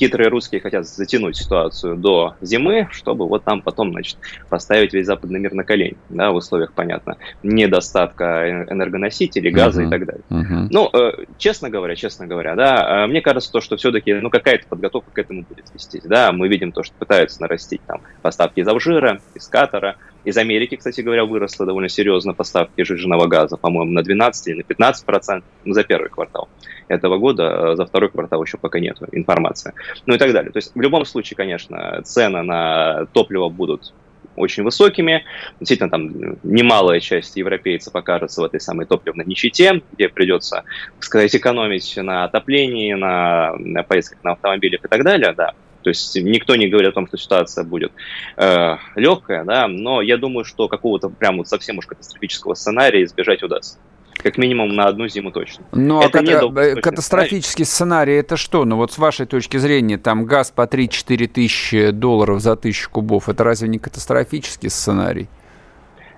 хитрые 0.00 0.28
русские 0.28 0.62
хотят 0.62 0.88
затянуть 0.88 1.36
ситуацию 1.36 1.96
до 1.96 2.34
зимы, 2.40 2.88
чтобы 2.90 3.28
вот 3.28 3.44
там 3.44 3.60
потом, 3.60 3.90
значит, 3.90 4.16
поставить 4.48 4.94
весь 4.94 5.06
западный 5.06 5.38
мир 5.38 5.52
на 5.52 5.62
колени, 5.62 5.96
да, 6.08 6.30
в 6.30 6.36
условиях, 6.36 6.72
понятно, 6.72 7.16
недостатка 7.42 8.64
энергоносителей, 8.70 9.50
газа 9.50 9.82
uh-huh. 9.82 9.86
и 9.86 9.90
так 9.90 10.06
далее. 10.06 10.22
Uh-huh. 10.30 10.68
Ну, 10.70 10.90
э, 10.92 11.24
честно 11.36 11.68
говоря, 11.68 11.94
честно 11.96 12.26
говоря, 12.26 12.54
да, 12.54 13.04
э, 13.04 13.06
мне 13.08 13.20
кажется, 13.20 13.52
то, 13.52 13.60
что 13.60 13.76
все-таки, 13.76 14.14
ну, 14.14 14.30
какая-то 14.30 14.66
подготовка 14.66 15.10
к 15.12 15.18
этому 15.18 15.42
будет 15.42 15.66
вестись, 15.74 16.04
да, 16.04 16.32
мы 16.32 16.48
видим 16.48 16.72
то, 16.72 16.82
что 16.82 16.94
пытаются 16.98 17.42
нарастить 17.42 17.82
там 17.86 18.00
поставки 18.22 18.60
из 18.60 18.68
Алжира, 18.68 19.20
из 19.34 19.46
Катара, 19.48 19.96
из 20.24 20.36
Америки, 20.36 20.76
кстати 20.76 21.00
говоря, 21.00 21.24
выросло 21.24 21.66
довольно 21.66 21.88
серьезно 21.88 22.34
поставки 22.34 22.82
жиженного 22.82 23.26
газа, 23.26 23.56
по-моему, 23.56 23.92
на 23.92 24.02
12 24.02 24.48
или 24.48 24.56
на 24.56 24.62
15 24.62 25.06
процентов 25.06 25.48
ну, 25.64 25.74
за 25.74 25.84
первый 25.84 26.10
квартал 26.10 26.48
этого 26.88 27.18
года, 27.18 27.72
э, 27.72 27.76
за 27.76 27.86
второй 27.86 28.10
квартал 28.10 28.42
еще 28.42 28.58
пока 28.58 28.80
нет 28.80 28.98
информации. 29.12 29.72
Ну 30.06 30.14
и 30.14 30.18
так 30.18 30.32
далее. 30.32 30.52
То 30.52 30.58
есть 30.58 30.72
в 30.74 30.80
любом 30.80 31.04
случае, 31.04 31.36
конечно, 31.36 32.02
цены 32.04 32.42
на 32.42 33.06
топливо 33.12 33.48
будут 33.48 33.92
очень 34.36 34.62
высокими. 34.62 35.24
Действительно, 35.58 35.90
там 35.90 36.38
немалая 36.42 37.00
часть 37.00 37.36
европейцев 37.36 37.94
окажется 37.94 38.40
в 38.40 38.44
этой 38.44 38.60
самой 38.60 38.86
топливной 38.86 39.24
нищете, 39.24 39.82
где 39.92 40.08
придется, 40.08 40.64
так 40.96 41.04
сказать, 41.04 41.34
экономить 41.34 41.96
на 41.96 42.24
отоплении, 42.24 42.94
на, 42.94 43.54
на 43.56 43.82
поездках 43.82 44.22
на 44.24 44.32
автомобилях 44.32 44.84
и 44.84 44.88
так 44.88 45.02
далее, 45.04 45.32
да. 45.32 45.54
То 45.82 45.90
есть 45.90 46.16
никто 46.16 46.56
не 46.56 46.68
говорит 46.68 46.90
о 46.90 46.92
том, 46.92 47.06
что 47.06 47.16
ситуация 47.16 47.64
будет 47.64 47.92
э, 48.36 48.76
легкая, 48.96 49.44
да, 49.44 49.68
но 49.68 50.02
я 50.02 50.16
думаю, 50.16 50.44
что 50.44 50.68
какого-то 50.68 51.08
прям 51.08 51.38
вот 51.38 51.48
совсем 51.48 51.78
уж 51.78 51.86
катастрофического 51.86 52.54
сценария 52.54 53.04
избежать 53.04 53.42
удастся. 53.42 53.78
Как 54.22 54.36
минимум 54.36 54.74
на 54.74 54.86
одну 54.86 55.08
зиму 55.08 55.30
точно. 55.30 55.64
Ну, 55.72 56.02
это 56.02 56.18
а 56.18 56.22
не 56.22 56.32
э, 56.32 56.76
катастрофический 56.76 57.64
сценарий. 57.64 58.14
это 58.14 58.36
что? 58.36 58.64
Ну, 58.66 58.76
вот 58.76 58.92
с 58.92 58.98
вашей 58.98 59.24
точки 59.24 59.56
зрения, 59.56 59.96
там 59.96 60.26
газ 60.26 60.50
по 60.50 60.62
3-4 60.62 61.26
тысячи 61.28 61.90
долларов 61.90 62.40
за 62.40 62.56
тысячу 62.56 62.90
кубов, 62.90 63.28
это 63.30 63.44
разве 63.44 63.68
не 63.68 63.78
катастрофический 63.78 64.68
сценарий? 64.68 65.28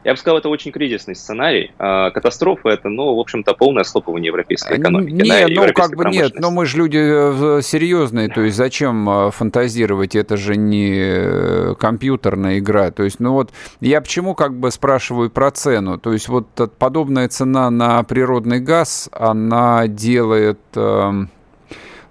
Я 0.04 0.12
бы 0.12 0.18
сказал, 0.18 0.38
это 0.38 0.48
очень 0.48 0.72
кризисный 0.72 1.14
сценарий. 1.14 1.70
А, 1.78 2.10
катастрофа 2.10 2.70
это, 2.70 2.88
ну, 2.88 3.14
в 3.14 3.20
общем-то, 3.20 3.54
полное 3.54 3.84
схлопывание 3.84 4.28
европейской 4.28 4.78
экономики. 4.78 5.12
Нет, 5.12 5.54
да, 5.54 5.66
ну, 5.66 5.72
как 5.72 5.96
бы 5.96 6.04
нет, 6.06 6.40
но 6.40 6.50
мы 6.50 6.66
же 6.66 6.78
люди 6.78 6.98
э, 6.98 7.62
серьезные, 7.62 8.28
то 8.28 8.40
есть 8.40 8.56
зачем 8.56 9.08
э, 9.08 9.30
фантазировать, 9.30 10.16
это 10.16 10.36
же 10.36 10.56
не 10.56 10.94
э, 10.98 11.74
компьютерная 11.78 12.58
игра. 12.58 12.90
То 12.90 13.04
есть, 13.04 13.20
ну 13.20 13.32
вот, 13.32 13.52
я 13.80 14.00
почему 14.00 14.34
как 14.34 14.58
бы 14.58 14.72
спрашиваю 14.72 15.30
про 15.30 15.52
цену? 15.52 15.98
То 15.98 16.12
есть 16.12 16.28
вот 16.28 16.48
подобная 16.78 17.28
цена 17.28 17.70
на 17.70 18.02
природный 18.02 18.58
газ, 18.58 19.08
она 19.12 19.86
делает 19.86 20.58
эм, 20.74 21.30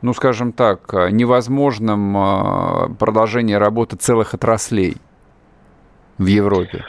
ну, 0.02 0.14
скажем 0.14 0.54
так, 0.54 0.94
невозможным 1.12 2.96
продолжение 2.98 3.58
работы 3.58 3.98
целых 3.98 4.34
отраслей 4.34 4.98
в 6.18 6.26
Европе. 6.26 6.86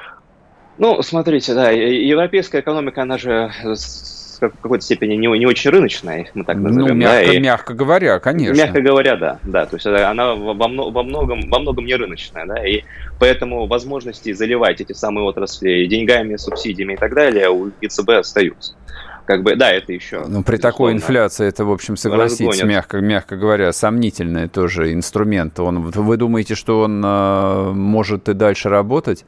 Ну, 0.82 1.00
смотрите, 1.00 1.54
да, 1.54 1.70
европейская 1.70 2.60
экономика, 2.60 3.02
она 3.02 3.16
же 3.16 3.52
в 3.62 4.40
какой-то 4.40 4.84
степени 4.84 5.14
не, 5.14 5.28
не 5.38 5.46
очень 5.46 5.70
рыночная, 5.70 6.28
мы 6.34 6.42
так 6.42 6.56
назовем. 6.56 6.88
Ну, 6.88 6.94
мягко, 6.94 7.24
да, 7.24 7.32
и, 7.32 7.38
мягко 7.38 7.74
говоря, 7.74 8.18
конечно. 8.18 8.60
Мягко 8.60 8.80
говоря, 8.80 9.14
да, 9.14 9.38
да, 9.44 9.66
то 9.66 9.76
есть 9.76 9.86
она 9.86 10.34
во, 10.34 10.54
во, 10.54 10.68
многом, 11.04 11.48
во 11.48 11.60
многом 11.60 11.84
не 11.84 11.94
рыночная, 11.94 12.46
да, 12.46 12.66
и 12.66 12.82
поэтому 13.20 13.66
возможности 13.66 14.32
заливать 14.32 14.80
эти 14.80 14.92
самые 14.92 15.24
отрасли 15.24 15.86
деньгами, 15.86 16.34
субсидиями 16.34 16.94
и 16.94 16.96
так 16.96 17.14
далее 17.14 17.48
у 17.48 17.70
ЕЦБ 17.80 18.08
остаются 18.18 18.74
как 19.24 19.44
бы, 19.44 19.54
да, 19.54 19.70
это 19.70 19.92
еще. 19.92 20.24
Ну, 20.26 20.42
при 20.42 20.56
такой 20.56 20.92
инфляции 20.92 21.46
это, 21.46 21.64
в 21.64 21.70
общем, 21.70 21.96
согласитесь, 21.96 22.60
мягко, 22.64 22.98
мягко 22.98 23.36
говоря, 23.36 23.72
сомнительный 23.72 24.48
тоже 24.48 24.92
инструмент. 24.92 25.60
Он, 25.60 25.78
вы 25.78 26.16
думаете, 26.16 26.56
что 26.56 26.80
он 26.80 27.00
э, 27.04 27.70
может 27.72 28.28
и 28.28 28.34
дальше 28.34 28.68
работать? 28.68 29.24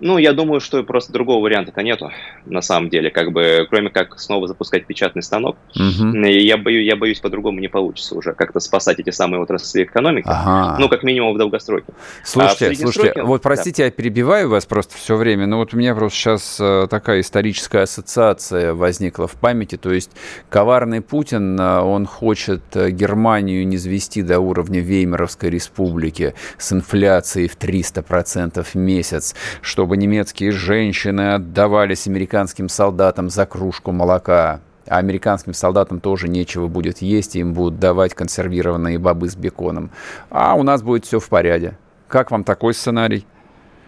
Ну, 0.00 0.18
я 0.18 0.32
думаю, 0.32 0.60
что 0.60 0.82
просто 0.82 1.12
другого 1.12 1.42
варианта-то 1.42 1.82
нету, 1.82 2.10
на 2.44 2.60
самом 2.60 2.90
деле, 2.90 3.10
как 3.10 3.32
бы, 3.32 3.66
кроме 3.70 3.88
как 3.90 4.18
снова 4.20 4.46
запускать 4.46 4.86
печатный 4.86 5.22
станок. 5.22 5.56
Угу. 5.74 6.18
Я, 6.18 6.58
боюсь, 6.58 6.86
я 6.86 6.96
боюсь, 6.96 7.20
по-другому 7.20 7.60
не 7.60 7.68
получится 7.68 8.14
уже 8.14 8.34
как-то 8.34 8.60
спасать 8.60 8.98
эти 8.98 9.10
самые 9.10 9.40
отрасли 9.40 9.84
экономики. 9.84 10.26
Ага. 10.28 10.76
Ну, 10.78 10.88
как 10.88 11.02
минимум 11.02 11.34
в 11.34 11.38
долгосроке. 11.38 11.86
Слушайте, 12.24 12.70
а 12.70 12.74
слушайте, 12.74 13.22
вот 13.22 13.42
простите, 13.42 13.82
да. 13.82 13.86
я 13.86 13.90
перебиваю 13.90 14.50
вас 14.50 14.66
просто 14.66 14.96
все 14.96 15.16
время, 15.16 15.46
но 15.46 15.58
вот 15.58 15.72
у 15.72 15.76
меня 15.76 15.94
просто 15.94 16.18
сейчас 16.18 16.58
э, 16.60 16.86
такая 16.90 17.20
историческая 17.20 17.82
ассоциация 17.82 18.74
возникла 18.74 19.26
в 19.26 19.32
памяти, 19.32 19.76
то 19.76 19.92
есть 19.92 20.10
коварный 20.50 21.00
Путин, 21.00 21.58
э, 21.58 21.80
он 21.80 22.04
хочет 22.06 22.62
Германию 22.74 23.66
не 23.66 23.78
звести 23.78 24.22
до 24.22 24.40
уровня 24.40 24.80
Веймаровской 24.80 25.48
республики 25.48 26.34
с 26.58 26.72
инфляцией 26.72 27.48
в 27.48 27.56
300% 27.56 28.62
в 28.62 28.74
месяц, 28.74 29.34
что 29.62 29.85
чтобы 29.86 29.98
немецкие 29.98 30.50
женщины 30.50 31.34
отдавались 31.34 32.08
американским 32.08 32.68
солдатам 32.68 33.30
за 33.30 33.46
кружку 33.46 33.92
молока. 33.92 34.60
А 34.88 34.98
американским 34.98 35.54
солдатам 35.54 36.00
тоже 36.00 36.26
нечего 36.26 36.66
будет 36.66 37.02
есть, 37.02 37.36
им 37.36 37.54
будут 37.54 37.78
давать 37.78 38.12
консервированные 38.12 38.98
бобы 38.98 39.28
с 39.28 39.36
беконом. 39.36 39.92
А 40.28 40.56
у 40.56 40.64
нас 40.64 40.82
будет 40.82 41.04
все 41.04 41.20
в 41.20 41.28
порядке. 41.28 41.78
Как 42.08 42.32
вам 42.32 42.42
такой 42.42 42.74
сценарий? 42.74 43.24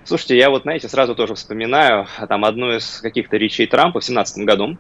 Слушайте, 0.04 0.38
я 0.38 0.50
вот, 0.50 0.62
знаете, 0.62 0.88
сразу 0.88 1.16
тоже 1.16 1.34
вспоминаю 1.34 2.06
там 2.28 2.44
одну 2.44 2.76
из 2.76 3.00
каких-то 3.00 3.36
речей 3.36 3.66
Трампа 3.66 3.98
в 3.98 4.06
2017 4.06 4.44
году, 4.46 4.78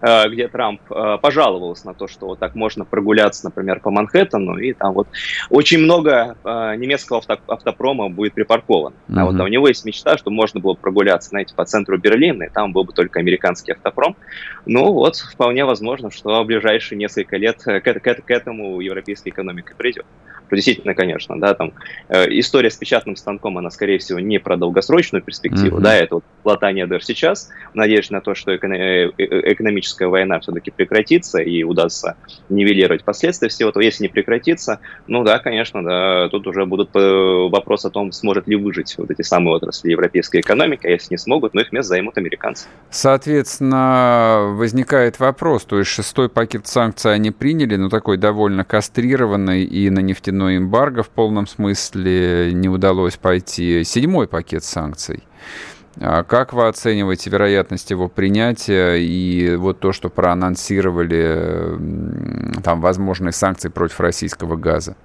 где 0.00 0.48
Трамп 0.48 0.80
э, 0.90 1.18
пожаловался 1.20 1.86
на 1.86 1.94
то, 1.94 2.06
что 2.06 2.26
вот 2.26 2.38
так 2.38 2.54
можно 2.54 2.84
прогуляться, 2.84 3.44
например, 3.44 3.80
по 3.80 3.90
Манхэттену, 3.90 4.56
и 4.58 4.72
там 4.72 4.92
вот 4.92 5.08
очень 5.50 5.78
много 5.78 6.36
э, 6.44 6.74
немецкого 6.76 7.22
автопрома 7.46 8.08
будет 8.08 8.34
припарковано. 8.34 8.94
Mm-hmm. 9.08 9.20
А 9.20 9.24
вот 9.24 9.40
у 9.40 9.46
него 9.46 9.68
есть 9.68 9.84
мечта, 9.84 10.16
что 10.16 10.30
можно 10.30 10.60
было 10.60 10.74
прогуляться, 10.74 11.30
знаете, 11.30 11.54
по 11.54 11.64
центру 11.64 11.98
Берлина, 11.98 12.44
и 12.44 12.48
там 12.48 12.72
был 12.72 12.84
бы 12.84 12.92
только 12.92 13.20
американский 13.20 13.72
автопром. 13.72 14.16
Ну 14.66 14.92
вот, 14.92 15.16
вполне 15.16 15.64
возможно, 15.64 16.10
что 16.10 16.42
в 16.42 16.46
ближайшие 16.46 16.98
несколько 16.98 17.36
лет 17.36 17.62
к, 17.62 17.80
к, 17.80 18.00
к 18.00 18.30
этому 18.30 18.80
европейская 18.80 19.30
экономика 19.30 19.74
придет 19.76 20.06
то 20.48 20.56
действительно, 20.56 20.94
конечно, 20.94 21.38
да, 21.38 21.54
там 21.54 21.72
э, 22.08 22.26
история 22.38 22.70
с 22.70 22.76
печатным 22.76 23.16
станком, 23.16 23.58
она, 23.58 23.70
скорее 23.70 23.98
всего, 23.98 24.18
не 24.18 24.38
про 24.38 24.56
долгосрочную 24.56 25.22
перспективу, 25.22 25.78
mm-hmm. 25.78 25.82
да, 25.82 25.96
это 25.96 26.14
вот 26.16 26.24
латание 26.44 26.86
дыр 26.86 27.02
сейчас, 27.04 27.50
надеюсь 27.74 28.10
на 28.10 28.20
то, 28.20 28.34
что 28.34 28.54
эко- 28.54 28.66
э, 28.68 29.10
э, 29.18 29.52
экономическая 29.52 30.08
война 30.08 30.40
все-таки 30.40 30.70
прекратится 30.70 31.38
и 31.38 31.62
удастся 31.62 32.16
нивелировать 32.48 33.04
последствия 33.04 33.48
всего 33.48 33.70
этого. 33.70 33.82
Если 33.82 34.04
не 34.04 34.08
прекратится, 34.08 34.80
ну 35.06 35.24
да, 35.24 35.38
конечно, 35.38 35.84
да, 35.84 36.28
тут 36.30 36.46
уже 36.46 36.64
будут 36.64 36.90
э, 36.94 37.48
вопрос 37.50 37.84
о 37.84 37.90
том, 37.90 38.12
сможет 38.12 38.48
ли 38.48 38.56
выжить 38.56 38.94
вот 38.98 39.10
эти 39.10 39.22
самые 39.22 39.54
отрасли 39.54 39.90
европейской 39.90 40.40
экономики, 40.40 40.86
а 40.86 40.90
если 40.90 41.14
не 41.14 41.18
смогут, 41.18 41.54
ну 41.54 41.60
их 41.60 41.72
место 41.72 41.88
займут 41.88 42.16
американцы. 42.18 42.66
Соответственно, 42.90 44.54
возникает 44.56 45.20
вопрос, 45.20 45.64
то 45.64 45.78
есть 45.78 45.90
шестой 45.90 46.28
пакет 46.28 46.66
санкций 46.66 47.12
они 47.12 47.30
приняли, 47.30 47.76
но 47.76 47.88
такой 47.88 48.16
довольно 48.16 48.64
кастрированный 48.64 49.64
и 49.64 49.90
на 49.90 50.00
нефтяной 50.00 50.37
но 50.38 50.56
эмбарго 50.56 51.02
в 51.02 51.08
полном 51.10 51.46
смысле 51.46 52.52
не 52.54 52.68
удалось 52.68 53.16
пойти. 53.16 53.82
Седьмой 53.84 54.28
пакет 54.28 54.62
санкций. 54.62 55.24
А 56.00 56.22
как 56.22 56.52
вы 56.52 56.68
оцениваете 56.68 57.28
вероятность 57.28 57.90
его 57.90 58.08
принятия 58.08 58.94
и 58.94 59.56
вот 59.56 59.80
то, 59.80 59.92
что 59.92 60.08
проанонсировали 60.08 61.76
там 62.62 62.80
возможные 62.80 63.32
санкции 63.32 63.68
против 63.68 63.98
российского 63.98 64.54
газа? 64.54 64.96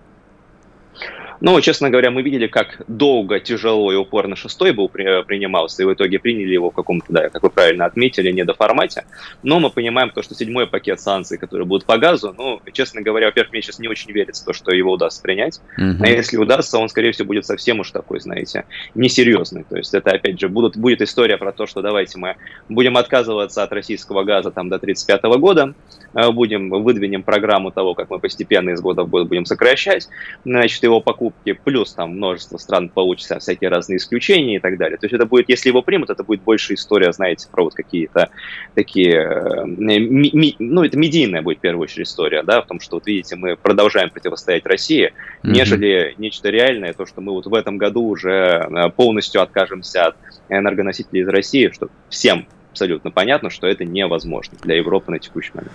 Но, 1.44 1.60
честно 1.60 1.90
говоря, 1.90 2.10
мы 2.10 2.22
видели, 2.22 2.48
как 2.48 2.84
долго, 2.88 3.42
тяжело 3.42 3.92
и 3.92 3.98
упорно 3.98 4.38
шестой 4.38 4.72
был 4.72 4.88
при, 4.88 5.24
принимался, 5.24 5.84
и 5.84 5.86
в 5.86 5.94
итоге 5.94 6.18
приняли 6.18 6.54
его 6.54 6.72
в 6.72 6.74
каком-то, 6.74 7.08
да, 7.10 7.28
как 7.28 7.44
вы 7.44 7.50
правильно 7.50 7.84
отметили, 7.84 8.32
не 8.32 8.46
до 8.46 8.54
формате. 8.54 9.04
Но 9.44 9.60
мы 9.60 9.70
понимаем 9.70 10.10
то, 10.12 10.24
что 10.24 10.36
седьмой 10.36 10.68
пакет 10.68 11.02
санкций, 11.02 11.38
которые 11.38 11.66
будут 11.66 11.86
по 11.86 11.98
газу, 11.98 12.34
ну, 12.38 12.62
честно 12.72 13.02
говоря, 13.02 13.26
во-первых, 13.26 13.52
мне 13.52 13.62
сейчас 13.62 13.80
не 13.80 13.90
очень 13.90 14.14
верится 14.14 14.46
то, 14.46 14.54
что 14.54 14.74
его 14.74 14.94
удастся 14.94 15.22
принять. 15.22 15.60
Uh-huh. 15.78 15.98
А 16.00 16.08
если 16.08 16.38
удастся, 16.38 16.78
он, 16.78 16.88
скорее 16.88 17.12
всего, 17.12 17.28
будет 17.28 17.46
совсем 17.46 17.82
уж 17.82 17.92
такой, 17.92 18.22
знаете, 18.22 18.64
несерьезный. 18.96 19.66
То 19.70 19.76
есть 19.76 19.94
это, 19.94 20.12
опять 20.12 20.40
же, 20.40 20.48
будут, 20.48 20.78
будет 20.78 21.02
история 21.02 21.36
про 21.36 21.52
то, 21.52 21.68
что 21.68 21.82
давайте 21.82 22.18
мы 22.20 22.38
будем 22.70 22.96
отказываться 22.96 23.64
от 23.64 23.74
российского 23.74 24.24
газа 24.24 24.50
там 24.52 24.70
до 24.70 24.78
1935 24.78 25.40
года, 25.42 25.74
э, 26.14 26.32
будем, 26.32 26.70
выдвинем 26.70 27.22
программу 27.22 27.70
того, 27.72 27.96
как 27.96 28.10
мы 28.10 28.20
постепенно 28.20 28.70
из 28.70 28.80
года 28.80 29.04
в 29.04 29.10
год 29.10 29.28
будем 29.28 29.44
сокращать, 29.44 30.08
значит, 30.46 30.82
его 30.84 31.02
покупку 31.02 31.33
покупки, 31.44 31.60
плюс 31.64 31.94
там 31.94 32.12
множество 32.12 32.58
стран 32.58 32.90
получится 32.90 33.40
всякие 33.40 33.70
разные 33.70 33.98
исключения 33.98 34.58
и 34.58 34.60
так 34.60 34.78
далее. 34.78 34.98
То 34.98 35.06
есть 35.06 35.14
это 35.14 35.26
будет, 35.26 35.50
если 35.50 35.70
его 35.70 35.82
примут, 35.82 36.10
это 36.10 36.24
будет 36.24 36.42
больше 36.42 36.74
история, 36.74 37.12
знаете, 37.14 37.48
про 37.52 37.64
вот 37.64 37.74
какие-то 37.74 38.30
такие, 38.76 39.14
э, 39.14 39.66
ми, 39.66 40.32
ми, 40.34 40.56
ну, 40.60 40.84
это 40.84 40.98
медийная 40.98 41.42
будет 41.42 41.60
в 41.60 41.62
первую 41.62 41.84
очередь 41.84 42.08
история, 42.08 42.44
да, 42.44 42.62
в 42.62 42.68
том, 42.68 42.80
что 42.80 42.98
вот 42.98 43.08
видите, 43.08 43.36
мы 43.36 43.56
продолжаем 43.56 44.10
противостоять 44.10 44.66
России, 44.66 45.08
mm-hmm. 45.08 45.50
нежели 45.50 46.16
нечто 46.18 46.50
реальное, 46.50 46.94
то, 46.94 47.06
что 47.06 47.22
мы 47.22 47.34
вот 47.34 47.46
в 47.46 47.54
этом 47.54 47.78
году 47.78 48.04
уже 48.04 48.32
э, 48.32 48.90
полностью 48.90 49.42
откажемся 49.42 50.08
от 50.08 50.16
энергоносителей 50.50 51.22
из 51.22 51.28
России, 51.28 51.70
что 51.70 51.90
всем 52.10 52.48
абсолютно 52.72 53.12
понятно, 53.12 53.50
что 53.50 53.68
это 53.68 53.86
невозможно 53.86 54.58
для 54.62 54.76
Европы 54.76 55.12
на 55.12 55.20
текущий 55.20 55.52
момент. 55.54 55.74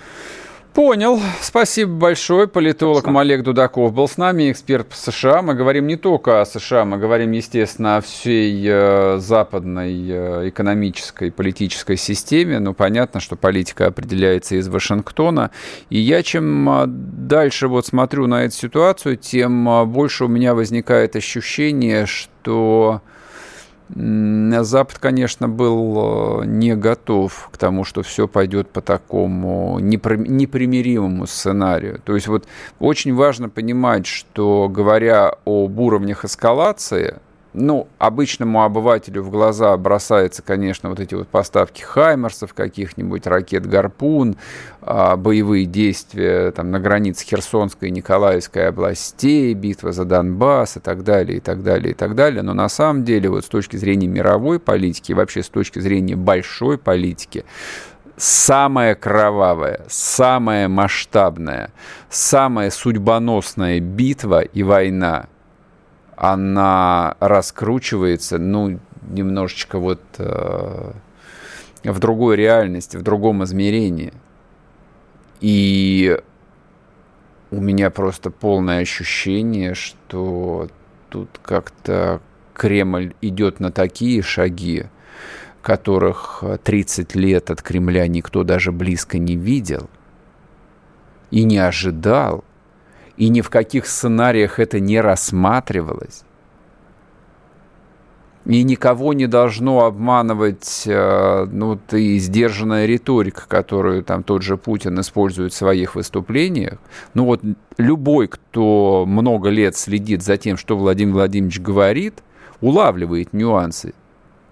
Понял. 0.79 1.21
Спасибо 1.41 1.91
большое. 1.91 2.47
Политолог 2.47 3.01
Спасибо. 3.01 3.21
Олег 3.21 3.43
Дудаков 3.43 3.93
был 3.93 4.07
с 4.07 4.17
нами, 4.17 4.53
эксперт 4.53 4.87
по 4.87 4.95
США. 4.95 5.43
Мы 5.43 5.55
говорим 5.55 5.89
не 5.89 5.97
только 5.97 6.41
о 6.41 6.47
США, 6.47 6.85
мы 6.85 6.99
говорим, 6.99 7.33
естественно, 7.33 7.97
о 7.97 8.01
всей 8.01 8.65
э, 8.65 9.19
западной 9.19 10.09
э, 10.09 10.49
экономической, 10.51 11.33
политической 11.33 11.97
системе. 11.97 12.61
Но 12.61 12.75
понятно, 12.75 13.19
что 13.19 13.35
политика 13.35 13.87
определяется 13.87 14.55
из 14.55 14.69
Вашингтона. 14.69 15.51
И 15.91 15.99
я 15.99 16.23
чем 16.23 16.71
э, 16.71 16.85
дальше 16.87 17.67
вот 17.67 17.85
смотрю 17.85 18.29
на 18.29 18.45
эту 18.45 18.55
ситуацию, 18.55 19.17
тем 19.17 19.69
э, 19.69 19.85
больше 19.85 20.27
у 20.27 20.29
меня 20.29 20.55
возникает 20.55 21.17
ощущение, 21.17 22.07
что 22.07 23.03
Запад, 23.95 24.99
конечно, 24.99 25.49
был 25.49 26.43
э, 26.43 26.47
не 26.47 26.77
готов 26.77 27.49
к 27.51 27.57
тому, 27.57 27.85
что 27.85 28.03
все 28.03 28.29
пойдет 28.29 28.69
по 28.69 28.83
такому 28.83 29.79
непримиримому 29.79 31.27
сценарию. 31.27 32.01
То 32.05 32.15
есть 32.15 32.29
вот 32.29 32.47
очень 32.81 33.15
важно 33.15 33.49
понимать, 33.49 34.07
что 34.07 34.69
говоря 34.69 35.33
об 35.47 35.79
уровнях 35.79 36.25
эскалации, 36.25 37.17
ну, 37.55 37.89
обычному 37.99 38.63
обывателю 38.63 39.23
в 39.23 39.31
глаза 39.31 39.77
бросаются, 39.77 40.43
конечно, 40.43 40.91
вот 40.91 41.01
эти 41.01 41.15
вот 41.15 41.29
поставки 41.29 41.83
«Хаймерсов», 41.83 42.53
каких-нибудь 42.53 43.27
ракет 43.27 43.67
«Гарпун», 43.67 44.37
а, 44.83 45.17
боевые 45.17 45.65
действия 45.65 46.51
там, 46.51 46.71
на 46.71 46.79
границе 46.79 47.25
Херсонской 47.25 47.89
и 47.89 47.93
Николаевской 47.93 48.69
областей, 48.69 49.55
битва 49.55 49.93
за 49.93 50.05
Донбасс 50.05 50.77
и 50.77 50.81
так 50.81 51.05
далее, 51.05 51.39
и 51.39 51.41
так 51.41 51.63
далее, 51.63 51.93
и 51.93 51.95
так 51.95 52.15
далее. 52.15 52.43
Но 52.43 52.53
на 52.53 52.69
самом 52.69 53.05
деле, 53.05 53.31
вот 53.31 53.45
с 53.45 53.49
точки 53.49 53.77
зрения 53.77 54.07
мировой 54.07 54.61
политики, 54.61 55.13
вообще 55.13 55.43
с 55.43 55.49
точки 55.49 55.79
зрения 55.79 56.17
большой 56.17 56.77
политики, 56.77 57.45
самая 58.17 58.95
кровавая, 58.95 59.87
самая 59.89 60.69
масштабная, 60.69 61.73
самая 62.11 62.71
судьбоносная 62.71 63.81
битва 63.81 64.43
и 64.43 64.63
война– 64.63 65.29
она 66.19 67.17
раскручивается, 67.21 68.39
ну, 68.39 68.81
немножечко 69.09 69.79
вот 69.79 70.03
э, 70.19 70.93
в 71.85 71.99
другой 72.01 72.37
реальности, 72.37 72.97
в 72.97 73.03
другом 73.03 73.45
измерении. 73.45 74.13
И 75.41 76.21
у 77.53 77.61
меня 77.61 77.91
просто 77.91 78.31
полное 78.31 78.81
ощущение, 78.81 79.75
что 79.75 80.69
тут 81.09 81.31
как-то 81.41 82.21
Кремль 82.53 83.15
идет 83.21 83.61
на 83.61 83.71
такие 83.71 84.21
шаги, 84.21 84.87
которых 85.63 86.43
30 86.65 87.15
лет 87.15 87.53
от 87.53 87.63
Кремля 87.63 88.09
никто 88.09 88.43
даже 88.43 88.73
близко 88.73 89.19
не 89.19 89.37
видел 89.37 89.89
и 91.31 91.45
не 91.45 91.59
ожидал 91.59 92.43
и 93.19 93.29
ни 93.31 93.41
в 93.41 93.51
каких 93.51 93.87
сценариях 93.87 94.61
это 94.61 94.79
не 94.79 95.01
рассматривалось. 95.01 96.23
И 98.47 98.63
никого 98.63 99.13
не 99.13 99.27
должно 99.27 99.85
обманывать 99.85 100.85
э, 100.87 101.47
ну, 101.51 101.79
и 101.91 102.19
сдержанная 102.19 102.87
риторика, 102.87 103.43
которую 103.47 104.03
там 104.05 104.23
тот 104.23 104.43
же 104.43 104.57
Путин 104.57 104.99
использует 105.01 105.53
в 105.53 105.57
своих 105.57 105.97
выступлениях. 105.97 106.79
Ну 107.13 107.25
вот 107.25 107.43
любой, 107.77 108.29
кто 108.29 109.05
много 109.07 109.51
лет 109.51 109.77
следит 109.77 110.23
за 110.23 110.39
тем, 110.39 110.57
что 110.57 110.79
Владимир 110.79 111.15
Владимирович 111.15 111.61
говорит, 111.61 112.23
улавливает 112.61 113.33
нюансы. 113.35 113.93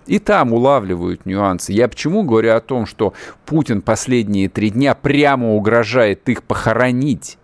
И 0.07 0.19
там 0.19 0.53
улавливают 0.53 1.25
нюансы. 1.25 1.73
Я 1.73 1.89
почему 1.89 2.25
говорю 2.25 2.55
о 2.55 2.61
том, 2.61 2.85
что 2.85 3.15
Путин 3.47 3.81
последние 3.81 4.49
три 4.49 4.71
дня 4.71 4.95
прямо 4.95 5.55
угрожает 5.55 6.29
их 6.29 6.43
похоронить? 6.43 7.39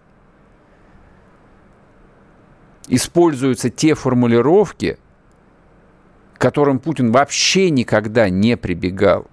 Используются 2.88 3.70
те 3.70 3.94
формулировки, 3.94 4.98
которым 6.34 6.78
Путин 6.78 7.12
вообще 7.12 7.70
никогда 7.70 8.28
не 8.28 8.56
прибегал. 8.56 9.26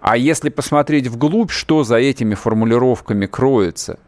А 0.00 0.16
если 0.16 0.48
посмотреть 0.48 1.08
вглубь, 1.08 1.50
что 1.50 1.84
за 1.84 1.96
этими 1.96 2.34
формулировками 2.34 3.26
кроется, 3.26 3.98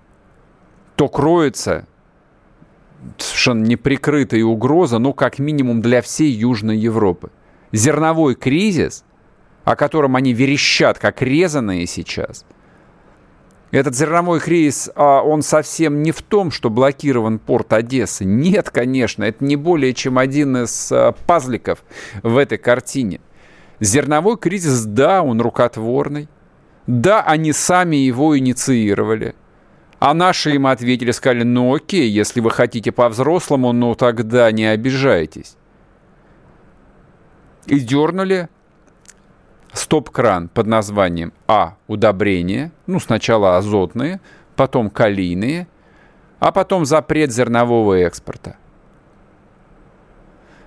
то 0.96 1.08
кроется 1.08 1.86
совершенно 3.18 3.64
неприкрытая 3.64 4.44
угроза, 4.44 4.98
ну, 4.98 5.12
как 5.12 5.38
минимум 5.38 5.82
для 5.82 6.00
всей 6.02 6.30
Южной 6.30 6.78
Европы. 6.78 7.30
Зерновой 7.72 8.34
кризис, 8.34 9.04
о 9.64 9.76
котором 9.76 10.16
они 10.16 10.32
верещат, 10.32 10.98
как 10.98 11.22
резаные 11.22 11.86
сейчас, 11.86 12.44
этот 13.72 13.96
зерновой 13.96 14.38
кризис, 14.38 14.90
а, 14.94 15.22
он 15.22 15.42
совсем 15.42 16.02
не 16.02 16.12
в 16.12 16.22
том, 16.22 16.52
что 16.52 16.70
блокирован 16.70 17.40
порт 17.40 17.72
Одессы. 17.72 18.24
Нет, 18.24 18.70
конечно, 18.70 19.24
это 19.24 19.44
не 19.44 19.56
более 19.56 19.92
чем 19.92 20.18
один 20.18 20.58
из 20.58 20.92
а, 20.92 21.12
пазликов 21.26 21.82
в 22.22 22.36
этой 22.38 22.58
картине– 22.58 23.20
Зерновой 23.82 24.36
кризис, 24.36 24.84
да, 24.84 25.24
он 25.24 25.40
рукотворный. 25.40 26.28
Да, 26.86 27.20
они 27.24 27.52
сами 27.52 27.96
его 27.96 28.38
инициировали. 28.38 29.34
А 29.98 30.14
наши 30.14 30.54
им 30.54 30.68
ответили, 30.68 31.10
сказали, 31.10 31.42
ну 31.42 31.74
окей, 31.74 32.08
если 32.08 32.38
вы 32.38 32.52
хотите 32.52 32.92
по-взрослому, 32.92 33.72
ну 33.72 33.96
тогда 33.96 34.52
не 34.52 34.66
обижайтесь. 34.66 35.56
И 37.66 37.80
дернули 37.80 38.48
стоп-кран 39.72 40.48
под 40.48 40.66
названием 40.66 41.32
А. 41.46 41.76
Удобрения. 41.86 42.72
Ну, 42.86 43.00
сначала 43.00 43.56
азотные, 43.56 44.20
потом 44.56 44.90
калийные, 44.90 45.66
а 46.40 46.52
потом 46.52 46.84
запрет 46.84 47.32
зернового 47.32 47.94
экспорта. 47.94 48.56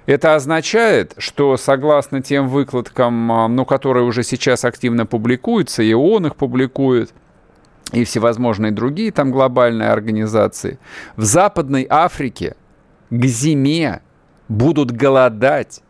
Это 0.05 0.35
означает, 0.35 1.15
что 1.17 1.57
согласно 1.57 2.21
тем 2.21 2.47
выкладкам, 2.47 3.31
а, 3.31 3.47
ну, 3.47 3.65
которые 3.65 4.05
уже 4.05 4.21
сейчас 4.23 4.63
активно 4.63 5.05
публикуются, 5.07 5.81
и 5.81 5.93
ООН 5.93 6.27
их 6.27 6.35
публикует, 6.35 7.11
и 7.91 8.03
всевозможные 8.03 8.71
другие 8.71 9.11
там 9.11 9.31
глобальные 9.31 9.89
организации, 9.89 10.79
в 11.15 11.23
Западной 11.23 11.87
Африке 11.89 12.55
к 13.09 13.25
зиме 13.25 14.01
будут 14.47 14.91
голодать 14.91 15.81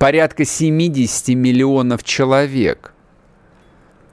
порядка 0.00 0.46
70 0.46 1.36
миллионов 1.36 2.02
человек. 2.02 2.94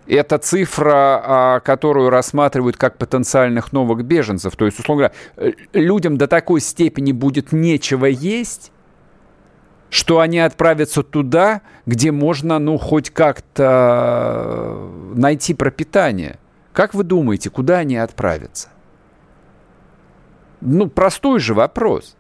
Это 0.06 0.38
цифра, 0.38 1.22
а, 1.24 1.60
которую 1.62 2.10
рассматривают 2.10 2.76
как 2.76 2.98
потенциальных 2.98 3.72
новых 3.72 4.04
беженцев. 4.04 4.56
То 4.58 4.66
есть, 4.66 4.80
условно 4.80 5.12
говоря, 5.38 5.56
людям 5.72 6.18
до 6.18 6.28
такой 6.28 6.60
степени 6.60 7.14
будет 7.14 7.54
нечего 7.54 8.06
есть, 8.06 8.74
что 9.90 10.20
они 10.20 10.40
отправятся 10.40 11.04
туда, 11.04 11.62
где 11.86 12.12
можно, 12.12 12.60
ну, 12.60 12.78
хоть 12.78 13.10
как-то 13.10 14.90
найти 15.16 15.54
пропитание. 15.54 16.38
Как 16.74 16.94
вы 16.94 17.06
думаете, 17.06 17.50
куда 17.50 17.78
они 17.78 17.96
отправятся? 17.96 18.68
Ну, 20.60 20.90
простой 20.90 21.40
же 21.40 21.54
вопрос. 21.54 22.18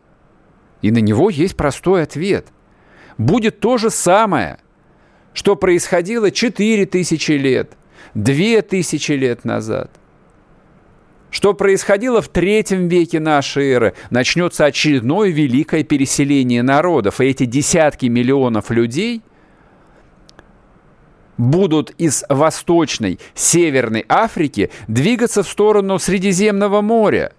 И 0.82 0.89
на 0.89 0.99
него 0.99 1.30
есть 1.30 1.58
простой 1.58 2.03
ответ. 2.03 2.47
Будет 3.17 3.60
то 3.60 3.77
же 3.77 3.89
самое, 3.89 4.60
что 5.34 5.56
происходило 5.56 6.32
4000 6.32 7.32
лет, 7.32 7.73
2000 8.13 9.12
лет 9.13 9.45
назад– 9.45 9.91
что 11.30 11.53
происходило 11.53 12.21
в 12.21 12.30
третьем 12.30 12.88
веке 12.88 13.19
нашей 13.19 13.71
эры? 13.71 13.93
Начнется 14.10 14.65
очередное 14.65 15.30
великое 15.30 15.84
переселение 15.84 16.63
народов, 16.63 17.19
и 17.19 17.25
эти 17.25 17.45
десятки 17.45 18.06
миллионов 18.06 18.71
людей 18.71 19.21
будут 21.38 21.91
из 21.97 22.23
Восточной, 22.30 23.19
Северной 23.36 24.06
Африки 24.08 24.71
двигаться 24.88 25.43
в 25.43 25.47
сторону 25.47 25.99
Средиземного 25.99 26.82
моря, 26.82 27.34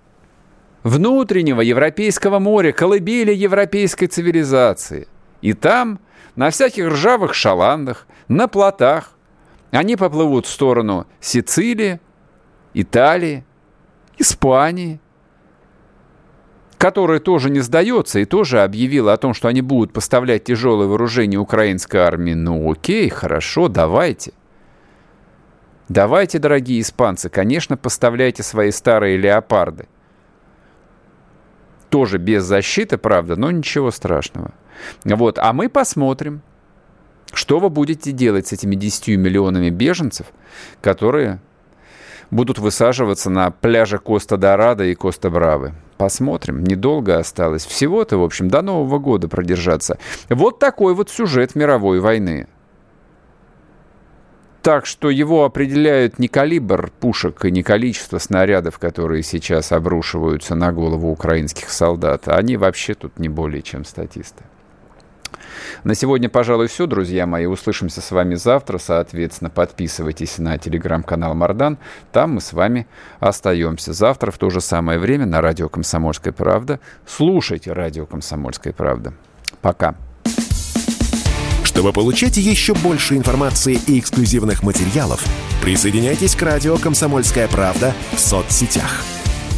внутреннего 0.82 1.62
Европейского 1.62 2.38
моря, 2.38 2.72
колыбели 2.72 3.32
европейской 3.32 4.06
цивилизации. 4.06 5.08
И 5.40 5.52
там, 5.52 6.00
на 6.36 6.50
всяких 6.50 6.88
ржавых 6.88 7.34
шаландах, 7.34 8.06
на 8.28 8.48
плотах, 8.48 9.12
они 9.70 9.96
поплывут 9.96 10.46
в 10.46 10.50
сторону 10.50 11.06
Сицилии, 11.20 12.00
Италии, 12.74 13.44
Испании, 14.18 15.00
которая 16.78 17.18
тоже 17.18 17.50
не 17.50 17.60
сдается 17.60 18.20
и 18.20 18.24
тоже 18.24 18.62
объявила 18.62 19.12
о 19.12 19.16
том, 19.16 19.34
что 19.34 19.48
они 19.48 19.62
будут 19.62 19.92
поставлять 19.92 20.44
тяжелое 20.44 20.86
вооружение 20.86 21.38
украинской 21.38 21.98
армии. 21.98 22.34
Ну 22.34 22.70
окей, 22.70 23.08
хорошо, 23.08 23.68
давайте. 23.68 24.32
Давайте, 25.88 26.38
дорогие 26.38 26.80
испанцы, 26.80 27.28
конечно, 27.30 27.76
поставляйте 27.76 28.42
свои 28.42 28.70
старые 28.70 29.16
леопарды. 29.16 29.88
Тоже 31.88 32.18
без 32.18 32.44
защиты, 32.44 32.98
правда, 32.98 33.36
но 33.36 33.50
ничего 33.50 33.90
страшного. 33.90 34.52
Вот, 35.04 35.38
а 35.38 35.52
мы 35.52 35.68
посмотрим, 35.68 36.42
что 37.32 37.58
вы 37.60 37.70
будете 37.70 38.12
делать 38.12 38.48
с 38.48 38.52
этими 38.52 38.74
10 38.74 39.08
миллионами 39.18 39.70
беженцев, 39.70 40.26
которые 40.80 41.40
будут 42.30 42.58
высаживаться 42.58 43.30
на 43.30 43.50
пляже 43.50 43.98
Коста-Дорадо 43.98 44.84
и 44.84 44.94
Коста-Бравы. 44.94 45.74
Посмотрим. 45.96 46.62
Недолго 46.62 47.18
осталось. 47.18 47.66
Всего-то, 47.66 48.18
в 48.18 48.22
общем, 48.22 48.48
до 48.48 48.62
Нового 48.62 48.98
года 48.98 49.28
продержаться. 49.28 49.98
Вот 50.28 50.58
такой 50.58 50.94
вот 50.94 51.10
сюжет 51.10 51.54
мировой 51.54 52.00
войны. 52.00 52.46
Так 54.62 54.86
что 54.86 55.08
его 55.08 55.44
определяют 55.44 56.18
не 56.18 56.28
калибр 56.28 56.90
пушек 57.00 57.44
и 57.44 57.50
не 57.50 57.62
количество 57.62 58.18
снарядов, 58.18 58.78
которые 58.78 59.22
сейчас 59.22 59.72
обрушиваются 59.72 60.54
на 60.54 60.72
голову 60.72 61.10
украинских 61.10 61.70
солдат. 61.70 62.28
Они 62.28 62.56
вообще 62.56 62.94
тут 62.94 63.18
не 63.18 63.28
более 63.28 63.62
чем 63.62 63.84
статисты. 63.84 64.44
На 65.84 65.94
сегодня, 65.94 66.28
пожалуй, 66.28 66.68
все, 66.68 66.86
друзья 66.86 67.26
мои. 67.26 67.46
Услышимся 67.46 68.00
с 68.00 68.10
вами 68.10 68.34
завтра. 68.34 68.78
Соответственно, 68.78 69.50
подписывайтесь 69.50 70.38
на 70.38 70.58
телеграм-канал 70.58 71.34
Мардан. 71.34 71.78
Там 72.12 72.34
мы 72.34 72.40
с 72.40 72.52
вами 72.52 72.86
остаемся. 73.20 73.92
Завтра 73.92 74.30
в 74.30 74.38
то 74.38 74.50
же 74.50 74.60
самое 74.60 74.98
время 74.98 75.26
на 75.26 75.40
радио 75.40 75.68
«Комсомольская 75.68 76.32
правда». 76.32 76.80
Слушайте 77.06 77.72
радио 77.72 78.06
«Комсомольская 78.06 78.72
правда». 78.72 79.12
Пока. 79.62 79.94
Чтобы 81.64 81.92
получать 81.92 82.36
еще 82.36 82.74
больше 82.74 83.16
информации 83.16 83.78
и 83.86 84.00
эксклюзивных 84.00 84.62
материалов, 84.62 85.24
присоединяйтесь 85.62 86.34
к 86.34 86.42
радио 86.42 86.76
«Комсомольская 86.76 87.46
правда» 87.46 87.94
в 88.12 88.18
соцсетях– 88.18 89.04